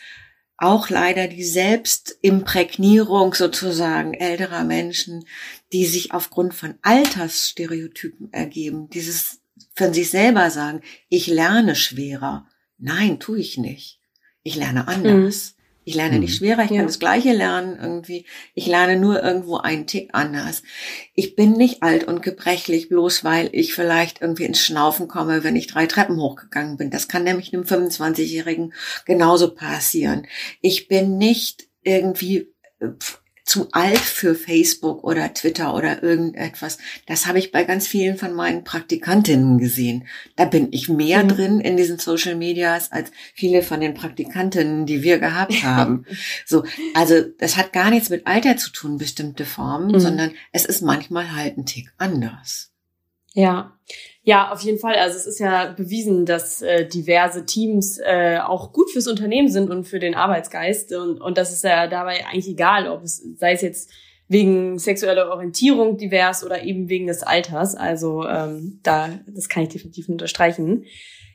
auch 0.56 0.90
leider 0.90 1.26
die 1.26 1.44
Selbstimprägnierung 1.44 3.32
sozusagen 3.34 4.12
älterer 4.12 4.64
Menschen, 4.64 5.24
die 5.72 5.86
sich 5.86 6.12
aufgrund 6.12 6.52
von 6.52 6.74
Altersstereotypen 6.82 8.32
ergeben, 8.32 8.90
dieses 8.90 9.40
von 9.74 9.94
sich 9.94 10.10
selber 10.10 10.50
sagen, 10.50 10.82
ich 11.08 11.26
lerne 11.28 11.74
schwerer. 11.74 12.46
Nein, 12.76 13.20
tue 13.20 13.38
ich 13.38 13.56
nicht. 13.56 14.00
Ich 14.42 14.56
lerne 14.56 14.86
anders. 14.88 15.54
Mhm. 15.56 15.59
Ich 15.84 15.94
lerne 15.94 16.18
nicht 16.18 16.32
mhm. 16.32 16.36
schwerer, 16.36 16.64
ich 16.64 16.70
ja. 16.70 16.76
kann 16.76 16.86
das 16.86 16.98
Gleiche 16.98 17.32
lernen 17.32 17.78
irgendwie. 17.80 18.26
Ich 18.54 18.66
lerne 18.66 18.96
nur 18.96 19.22
irgendwo 19.22 19.56
einen 19.56 19.86
Tick 19.86 20.10
anders. 20.12 20.62
Ich 21.14 21.36
bin 21.36 21.52
nicht 21.52 21.82
alt 21.82 22.04
und 22.04 22.22
gebrechlich, 22.22 22.88
bloß 22.88 23.24
weil 23.24 23.48
ich 23.52 23.74
vielleicht 23.74 24.20
irgendwie 24.20 24.44
ins 24.44 24.60
Schnaufen 24.60 25.08
komme, 25.08 25.42
wenn 25.42 25.56
ich 25.56 25.68
drei 25.68 25.86
Treppen 25.86 26.16
hochgegangen 26.20 26.76
bin. 26.76 26.90
Das 26.90 27.08
kann 27.08 27.24
nämlich 27.24 27.54
einem 27.54 27.64
25-Jährigen 27.64 28.74
genauso 29.06 29.54
passieren. 29.54 30.26
Ich 30.60 30.86
bin 30.86 31.16
nicht 31.16 31.68
irgendwie 31.82 32.52
äh, 32.80 32.88
zu 33.50 33.66
alt 33.72 33.98
für 33.98 34.36
Facebook 34.36 35.02
oder 35.02 35.34
Twitter 35.34 35.74
oder 35.74 36.04
irgendetwas. 36.04 36.78
Das 37.06 37.26
habe 37.26 37.40
ich 37.40 37.50
bei 37.50 37.64
ganz 37.64 37.88
vielen 37.88 38.16
von 38.16 38.32
meinen 38.32 38.62
Praktikantinnen 38.62 39.58
gesehen. 39.58 40.06
Da 40.36 40.44
bin 40.44 40.68
ich 40.70 40.88
mehr 40.88 41.24
mhm. 41.24 41.28
drin 41.28 41.60
in 41.60 41.76
diesen 41.76 41.98
Social 41.98 42.36
Medias 42.36 42.92
als 42.92 43.10
viele 43.34 43.62
von 43.62 43.80
den 43.80 43.94
Praktikantinnen, 43.94 44.86
die 44.86 45.02
wir 45.02 45.18
gehabt 45.18 45.52
haben. 45.64 46.06
so, 46.46 46.62
also 46.94 47.22
das 47.38 47.56
hat 47.56 47.72
gar 47.72 47.90
nichts 47.90 48.08
mit 48.08 48.28
Alter 48.28 48.56
zu 48.56 48.70
tun, 48.70 48.98
bestimmte 48.98 49.44
Formen, 49.44 49.90
mhm. 49.96 50.00
sondern 50.00 50.30
es 50.52 50.64
ist 50.64 50.82
manchmal 50.82 51.34
halt 51.34 51.58
ein 51.58 51.66
Tick 51.66 51.92
anders. 51.98 52.69
Ja, 53.34 53.76
ja, 54.22 54.52
auf 54.52 54.60
jeden 54.60 54.78
Fall. 54.78 54.94
Also 54.96 55.16
es 55.16 55.26
ist 55.26 55.38
ja 55.38 55.72
bewiesen, 55.72 56.26
dass 56.26 56.62
äh, 56.62 56.86
diverse 56.86 57.46
Teams 57.46 57.98
äh, 57.98 58.38
auch 58.38 58.72
gut 58.72 58.90
fürs 58.90 59.06
Unternehmen 59.06 59.48
sind 59.48 59.70
und 59.70 59.84
für 59.84 59.98
den 59.98 60.14
Arbeitsgeist. 60.14 60.92
Und, 60.94 61.20
und 61.20 61.38
das 61.38 61.52
ist 61.52 61.64
ja 61.64 61.86
dabei 61.86 62.26
eigentlich 62.26 62.48
egal, 62.48 62.88
ob 62.88 63.02
es 63.02 63.24
sei 63.36 63.52
es 63.52 63.62
jetzt 63.62 63.90
wegen 64.28 64.78
sexueller 64.78 65.30
Orientierung 65.30 65.96
divers 65.96 66.44
oder 66.44 66.62
eben 66.62 66.88
wegen 66.88 67.06
des 67.06 67.22
Alters. 67.22 67.74
Also 67.74 68.24
ähm, 68.26 68.78
da, 68.82 69.08
das 69.26 69.48
kann 69.48 69.64
ich 69.64 69.70
definitiv 69.70 70.08
unterstreichen. 70.08 70.84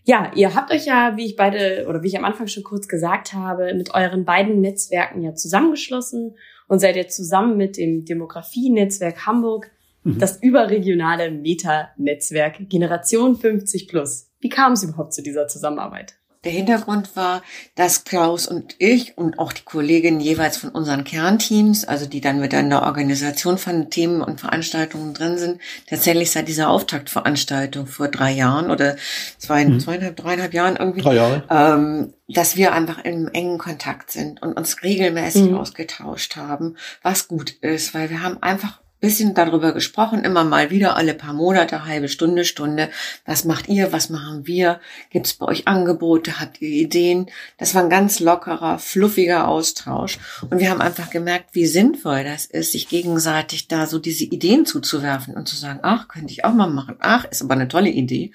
Ja, 0.06 0.32
ihr 0.36 0.54
habt 0.54 0.72
euch 0.72 0.86
ja, 0.86 1.18
wie 1.18 1.26
ich 1.26 1.36
beide 1.36 1.88
oder 1.90 2.04
wie 2.04 2.08
ich 2.08 2.18
am 2.18 2.24
Anfang 2.24 2.48
schon 2.48 2.64
kurz 2.64 2.88
gesagt 2.88 3.34
habe, 3.34 3.74
mit 3.74 3.94
euren 3.94 4.24
beiden 4.24 4.62
Netzwerken 4.62 5.24
ja 5.24 5.34
zusammengeschlossen 5.34 6.36
und 6.68 6.80
seid 6.80 6.96
jetzt 6.96 7.18
zusammen 7.18 7.58
mit 7.58 7.76
dem 7.76 8.06
Demografie-Netzwerk 8.06 9.26
Hamburg 9.26 9.72
Mhm. 10.06 10.20
Das 10.20 10.42
überregionale 10.42 11.32
Meta-Netzwerk 11.32 12.70
Generation 12.70 13.36
50 13.36 13.88
Plus. 13.88 14.30
Wie 14.40 14.50
kam 14.50 14.74
es 14.74 14.84
überhaupt 14.84 15.14
zu 15.14 15.24
dieser 15.24 15.48
Zusammenarbeit? 15.48 16.16
Der 16.44 16.52
Hintergrund 16.52 17.16
war, 17.16 17.42
dass 17.74 18.04
Klaus 18.04 18.48
und 18.48 18.76
ich 18.78 19.18
und 19.18 19.40
auch 19.40 19.52
die 19.52 19.64
Kolleginnen 19.64 20.20
jeweils 20.20 20.58
von 20.58 20.70
unseren 20.70 21.04
Kernteams, 21.04 21.86
also 21.86 22.06
die 22.06 22.22
dann 22.22 22.40
mit 22.40 22.54
in 22.54 22.70
der 22.70 22.84
Organisation 22.84 23.58
von 23.58 23.90
Themen 23.90 24.22
und 24.22 24.40
Veranstaltungen 24.40 25.16
drin 25.16 25.40
sind, 25.40 25.60
tatsächlich 25.90 26.30
seit 26.30 26.48
dieser 26.48 26.70
Auftaktveranstaltung 26.70 27.88
vor 27.88 28.10
drei 28.10 28.32
Jahren 28.32 28.70
oder 28.70 28.96
zwei, 29.40 29.66
mhm. 29.66 29.80
zweieinhalb, 29.80 30.16
dreieinhalb 30.18 30.54
Jahren 30.54 30.76
irgendwie, 30.76 31.02
drei 31.02 31.16
Jahre. 31.16 31.44
Ähm, 31.50 32.14
dass 32.28 32.56
wir 32.56 32.74
einfach 32.74 33.04
im 33.04 33.28
engen 33.34 33.58
Kontakt 33.58 34.12
sind 34.12 34.44
und 34.44 34.54
uns 34.54 34.84
regelmäßig 34.84 35.50
mhm. 35.50 35.58
ausgetauscht 35.58 36.36
haben, 36.36 36.78
was 37.02 37.28
gut 37.28 37.50
ist, 37.62 37.96
weil 37.96 38.12
wir 38.12 38.22
haben 38.22 38.42
einfach 38.44 38.82
bisschen 39.06 39.36
darüber 39.36 39.72
gesprochen, 39.72 40.24
immer 40.24 40.44
mal 40.44 40.72
wieder, 40.72 40.96
alle 40.96 41.14
paar 41.14 41.34
Monate, 41.34 41.86
halbe 41.86 42.10
Stunde, 42.10 42.44
Stunde. 42.44 42.90
Was 43.24 43.46
macht 43.46 43.70
ihr? 43.70 43.92
Was 43.92 44.10
machen 44.10 44.48
wir? 44.48 44.80
Gibt 45.12 45.28
es 45.28 45.36
bei 45.36 45.46
euch 45.46 45.68
Angebote? 45.68 46.40
Habt 46.40 46.60
ihr 46.60 46.70
Ideen? 46.70 47.28
Das 47.60 47.76
war 47.76 47.84
ein 47.84 47.92
ganz 47.92 48.20
lockerer, 48.20 48.80
fluffiger 48.80 49.48
Austausch. 49.48 50.18
Und 50.50 50.60
wir 50.60 50.72
haben 50.72 50.82
einfach 50.82 51.12
gemerkt, 51.12 51.50
wie 51.54 51.68
sinnvoll 51.68 52.24
das 52.24 52.48
ist, 52.48 52.72
sich 52.72 52.90
gegenseitig 52.90 53.68
da 53.68 53.86
so 53.86 54.00
diese 54.00 54.24
Ideen 54.24 54.66
zuzuwerfen 54.66 55.36
und 55.36 55.48
zu 55.48 55.56
sagen, 55.56 55.82
ach, 55.84 56.08
könnte 56.08 56.34
ich 56.34 56.44
auch 56.44 56.54
mal 56.54 56.66
machen. 56.66 56.96
Ach, 57.00 57.26
ist 57.26 57.44
aber 57.44 57.54
eine 57.54 57.68
tolle 57.68 57.92
Idee. 57.92 58.32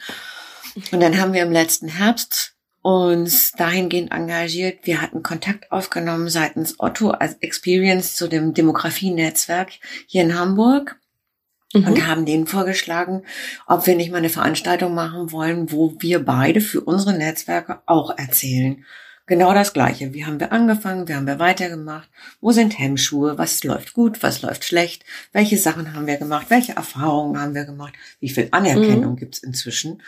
Und 0.92 1.00
dann 1.00 1.20
haben 1.20 1.32
wir 1.32 1.42
im 1.42 1.50
letzten 1.50 1.88
Herbst 1.88 2.54
uns 2.82 3.52
dahingehend 3.52 4.12
engagiert. 4.12 4.80
Wir 4.84 5.02
hatten 5.02 5.22
Kontakt 5.22 5.70
aufgenommen 5.70 6.28
seitens 6.28 6.76
Otto 6.78 7.10
als 7.10 7.34
Experience 7.40 8.14
zu 8.14 8.28
dem 8.28 8.54
Demografie-Netzwerk 8.54 9.72
hier 10.06 10.22
in 10.22 10.38
Hamburg 10.38 10.96
mhm. 11.74 11.86
und 11.86 12.06
haben 12.06 12.24
denen 12.24 12.46
vorgeschlagen, 12.46 13.22
ob 13.66 13.86
wir 13.86 13.96
nicht 13.96 14.10
mal 14.10 14.18
eine 14.18 14.30
Veranstaltung 14.30 14.94
machen 14.94 15.30
wollen, 15.32 15.70
wo 15.72 15.94
wir 15.98 16.24
beide 16.24 16.60
für 16.60 16.80
unsere 16.80 17.12
Netzwerke 17.12 17.82
auch 17.86 18.16
erzählen. 18.16 18.84
Genau 19.26 19.54
das 19.54 19.72
Gleiche. 19.72 20.12
Wie 20.12 20.24
haben 20.24 20.40
wir 20.40 20.50
angefangen? 20.50 21.06
Wie 21.06 21.14
haben 21.14 21.26
wir 21.26 21.38
weitergemacht? 21.38 22.08
Wo 22.40 22.50
sind 22.50 22.76
Hemmschuhe? 22.76 23.38
Was 23.38 23.62
läuft 23.62 23.94
gut? 23.94 24.24
Was 24.24 24.42
läuft 24.42 24.64
schlecht? 24.64 25.04
Welche 25.30 25.56
Sachen 25.56 25.94
haben 25.94 26.08
wir 26.08 26.16
gemacht? 26.16 26.46
Welche 26.48 26.72
Erfahrungen 26.72 27.40
haben 27.40 27.54
wir 27.54 27.64
gemacht? 27.64 27.92
Wie 28.18 28.30
viel 28.30 28.48
Anerkennung 28.50 29.12
mhm. 29.12 29.16
gibt's 29.16 29.38
inzwischen? 29.38 30.02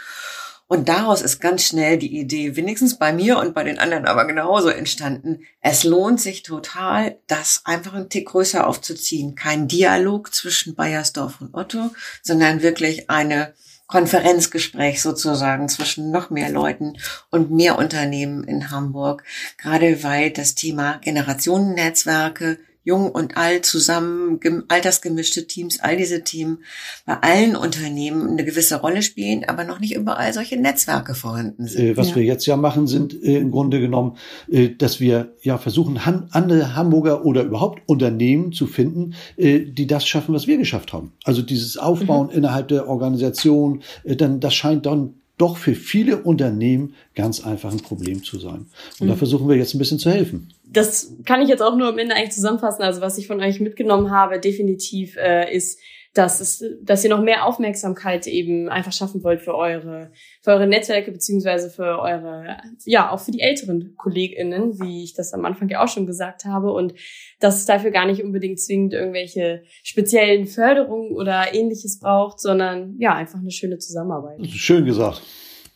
Und 0.68 0.88
daraus 0.88 1.20
ist 1.20 1.40
ganz 1.40 1.64
schnell 1.64 1.98
die 1.98 2.18
Idee, 2.18 2.57
wenigstens 2.57 2.98
bei 2.98 3.12
mir 3.12 3.38
und 3.38 3.53
bei 3.55 3.62
den 3.62 3.79
anderen 3.79 4.07
aber 4.07 4.27
genauso 4.27 4.68
entstanden. 4.68 5.40
Es 5.61 5.85
lohnt 5.85 6.20
sich 6.20 6.42
total, 6.42 7.18
das 7.27 7.62
einfach 7.64 7.92
einen 7.92 8.09
Tick 8.09 8.29
größer 8.29 8.66
aufzuziehen. 8.66 9.35
Kein 9.35 9.68
Dialog 9.68 10.35
zwischen 10.35 10.75
Bayersdorf 10.75 11.40
und 11.40 11.55
Otto, 11.55 11.90
sondern 12.22 12.62
wirklich 12.62 13.11
eine 13.11 13.53
Konferenzgespräch 13.87 15.03
sozusagen 15.03 15.68
zwischen 15.68 16.11
noch 16.11 16.31
mehr 16.31 16.48
Leuten 16.48 16.96
und 17.31 17.51
mehr 17.51 17.77
Unternehmen 17.77 18.42
in 18.44 18.70
Hamburg. 18.70 19.22
Gerade 19.59 20.03
weil 20.03 20.31
das 20.31 20.55
Thema 20.55 20.96
Generationennetzwerke 21.03 22.59
jung 22.85 23.11
und 23.11 23.37
alt 23.37 23.64
zusammen, 23.64 24.40
altersgemischte 24.68 25.47
Teams, 25.47 25.81
all 25.81 25.97
diese 25.97 26.25
Themen 26.25 26.59
bei 27.07 27.14
allen 27.21 27.57
Unternehmen 27.57 28.29
eine 28.29 28.45
gewisse 28.45 28.81
Rolle 28.81 29.03
spielen, 29.03 29.45
aber 29.45 29.64
noch 29.64 29.79
nicht 29.81 29.95
überall 29.95 30.33
solche 30.33 30.57
Netzwerke 30.57 31.14
vorhanden 31.14 31.66
sind. 31.66 31.85
Äh, 31.85 31.97
was 31.97 32.11
ja. 32.11 32.16
wir 32.16 32.25
jetzt 32.25 32.47
ja 32.47 32.57
machen, 32.57 32.87
sind 32.87 33.14
äh, 33.23 33.38
im 33.38 33.51
Grunde 33.51 33.81
genommen, 33.81 34.16
äh, 34.51 34.71
dass 34.71 35.01
wir 35.01 35.35
ja 35.42 35.59
versuchen, 35.59 35.99
andere 36.31 36.75
Hamburger 36.75 37.25
oder 37.25 37.42
überhaupt 37.42 37.83
Unternehmen 37.87 38.53
zu 38.53 38.66
finden, 38.66 39.14
die 39.37 39.87
das 39.87 40.07
schaffen, 40.07 40.35
was 40.35 40.47
wir 40.47 40.57
geschafft 40.57 40.92
haben. 40.92 41.12
Also 41.25 41.42
dieses 41.42 41.77
Aufbauen 41.77 42.29
mhm. 42.29 42.38
innerhalb 42.38 42.68
der 42.68 42.88
Organisation, 42.88 43.83
dann 44.05 44.40
das 44.40 44.55
scheint 44.55 44.87
dann 44.87 45.14
doch 45.38 45.57
für 45.57 45.75
viele 45.75 46.18
Unternehmen 46.18 46.95
ganz 47.14 47.45
einfach 47.45 47.73
ein 47.73 47.81
Problem 47.81 48.23
zu 48.23 48.38
sein. 48.38 48.66
Und 49.01 49.07
mhm. 49.07 49.11
da 49.11 49.16
versuchen 49.16 49.49
wir 49.49 49.57
jetzt 49.57 49.75
ein 49.75 49.79
bisschen 49.79 49.99
zu 49.99 50.11
helfen 50.11 50.53
das 50.73 51.14
kann 51.25 51.42
ich 51.42 51.49
jetzt 51.49 51.62
auch 51.62 51.77
nur 51.77 51.88
am 51.88 51.99
Ende 51.99 52.14
eigentlich 52.14 52.33
zusammenfassen. 52.33 52.83
Also 52.83 53.01
was 53.01 53.18
ich 53.18 53.27
von 53.27 53.40
euch 53.40 53.61
mitgenommen 53.61 54.11
habe, 54.11 54.40
definitiv 54.40 55.16
äh, 55.16 55.55
ist, 55.55 55.79
dass 56.14 56.40
es, 56.40 56.62
dass 56.83 57.03
ihr 57.05 57.11
noch 57.11 57.22
mehr 57.22 57.46
Aufmerksamkeit 57.46 58.27
eben 58.27 58.68
einfach 58.68 58.92
schaffen 58.92 59.25
wollt 59.25 59.40
für 59.40 59.55
eure, 59.55 60.12
für 60.42 60.51
eure 60.51 60.66
Netzwerke 60.66 61.11
beziehungsweise 61.11 61.70
für 61.70 62.01
eure, 62.01 62.59
ja 62.85 63.11
auch 63.11 63.20
für 63.20 63.31
die 63.31 63.40
älteren 63.40 63.94
KollegInnen, 63.96 64.79
wie 64.81 65.05
ich 65.05 65.14
das 65.14 65.33
am 65.33 65.44
Anfang 65.46 65.70
ja 65.70 65.83
auch 65.83 65.88
schon 65.88 66.07
gesagt 66.07 66.44
habe, 66.44 66.72
und 66.72 66.92
dass 67.40 67.57
es 67.57 67.66
dafür 67.66 67.90
gar 67.90 68.07
nicht 68.07 68.22
unbedingt 68.22 68.61
zwingend 68.61 68.92
irgendwelche 68.92 69.62
speziellen 69.83 70.46
Förderungen 70.46 71.12
oder 71.12 71.55
ähnliches 71.55 71.98
braucht, 71.98 72.40
sondern 72.40 72.96
ja 72.98 73.14
einfach 73.14 73.38
eine 73.38 73.51
schöne 73.51 73.79
Zusammenarbeit. 73.79 74.46
Schön 74.48 74.85
gesagt. 74.85 75.22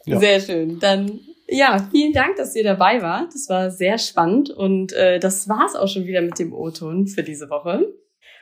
Ja. 0.05 0.20
Sehr 0.20 0.40
schön. 0.40 0.79
Dann 0.81 1.20
ja, 1.49 1.88
vielen 1.90 2.12
Dank, 2.12 2.37
dass 2.37 2.57
ihr 2.57 2.64
dabei 2.64 3.03
wart. 3.03 3.33
Das 3.33 3.49
war 3.49 3.70
sehr 3.70 3.99
spannend 3.99 4.51
und 4.51 4.92
äh, 4.92 5.18
das 5.18 5.49
war's 5.49 5.77
auch 5.77 5.88
schon 5.88 6.05
wieder 6.05 6.20
mit 6.20 6.38
dem 6.38 6.53
O-Ton 6.53 7.07
für 7.07 7.22
diese 7.22 7.49
Woche. 7.49 7.87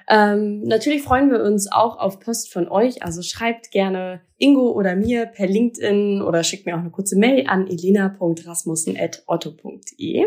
Ähm, 0.08 0.62
natürlich 0.62 1.02
freuen 1.02 1.30
wir 1.30 1.42
uns 1.42 1.70
auch 1.72 1.98
auf 1.98 2.20
Post 2.20 2.50
von 2.52 2.68
euch. 2.68 3.02
Also 3.02 3.22
schreibt 3.22 3.70
gerne 3.70 4.20
Ingo 4.38 4.72
oder 4.72 4.94
mir 4.96 5.24
per 5.26 5.46
LinkedIn 5.46 6.22
oder 6.22 6.42
schickt 6.44 6.64
mir 6.66 6.74
auch 6.74 6.80
eine 6.80 6.90
kurze 6.90 7.18
Mail 7.18 7.46
an 7.46 7.66
elena.rasmussen.otto.de. 7.66 10.26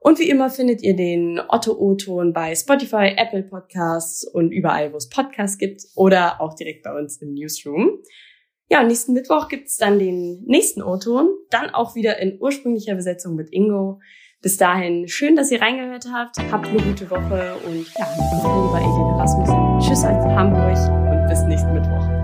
Und 0.00 0.18
wie 0.18 0.28
immer 0.28 0.50
findet 0.50 0.82
ihr 0.82 0.96
den 0.96 1.40
Otto 1.48 1.72
O-Ton 1.72 2.34
bei 2.34 2.54
Spotify, 2.54 3.14
Apple 3.16 3.42
Podcasts 3.42 4.22
und 4.24 4.52
überall, 4.52 4.92
wo 4.92 4.98
es 4.98 5.08
Podcasts 5.08 5.56
gibt 5.56 5.80
oder 5.94 6.42
auch 6.42 6.52
direkt 6.54 6.82
bei 6.82 6.94
uns 6.94 7.16
im 7.22 7.32
Newsroom. 7.32 8.02
Ja, 8.68 8.82
nächsten 8.82 9.14
Mittwoch 9.14 9.48
gibt's 9.48 9.78
dann 9.78 9.98
den 9.98 10.44
nächsten 10.44 10.82
O-Ton, 10.82 11.30
dann 11.48 11.70
auch 11.70 11.94
wieder 11.94 12.18
in 12.18 12.38
ursprünglicher 12.38 12.94
Besetzung 12.94 13.34
mit 13.34 13.50
Ingo. 13.50 14.00
Bis 14.44 14.58
dahin, 14.58 15.08
schön, 15.08 15.36
dass 15.36 15.50
ihr 15.50 15.62
reingehört 15.62 16.04
habt. 16.12 16.36
Habt 16.52 16.66
eine 16.66 16.76
gute 16.76 17.10
Woche 17.10 17.56
und 17.64 17.86
ja, 17.96 18.06
lieber 18.12 18.76
Elena 18.76 19.16
Rasmussen. 19.16 19.78
Tschüss 19.80 20.04
aus 20.04 20.22
Hamburg 20.36 20.76
und 21.10 21.26
bis 21.30 21.40
nächsten 21.44 21.72
Mittwoch. 21.72 22.23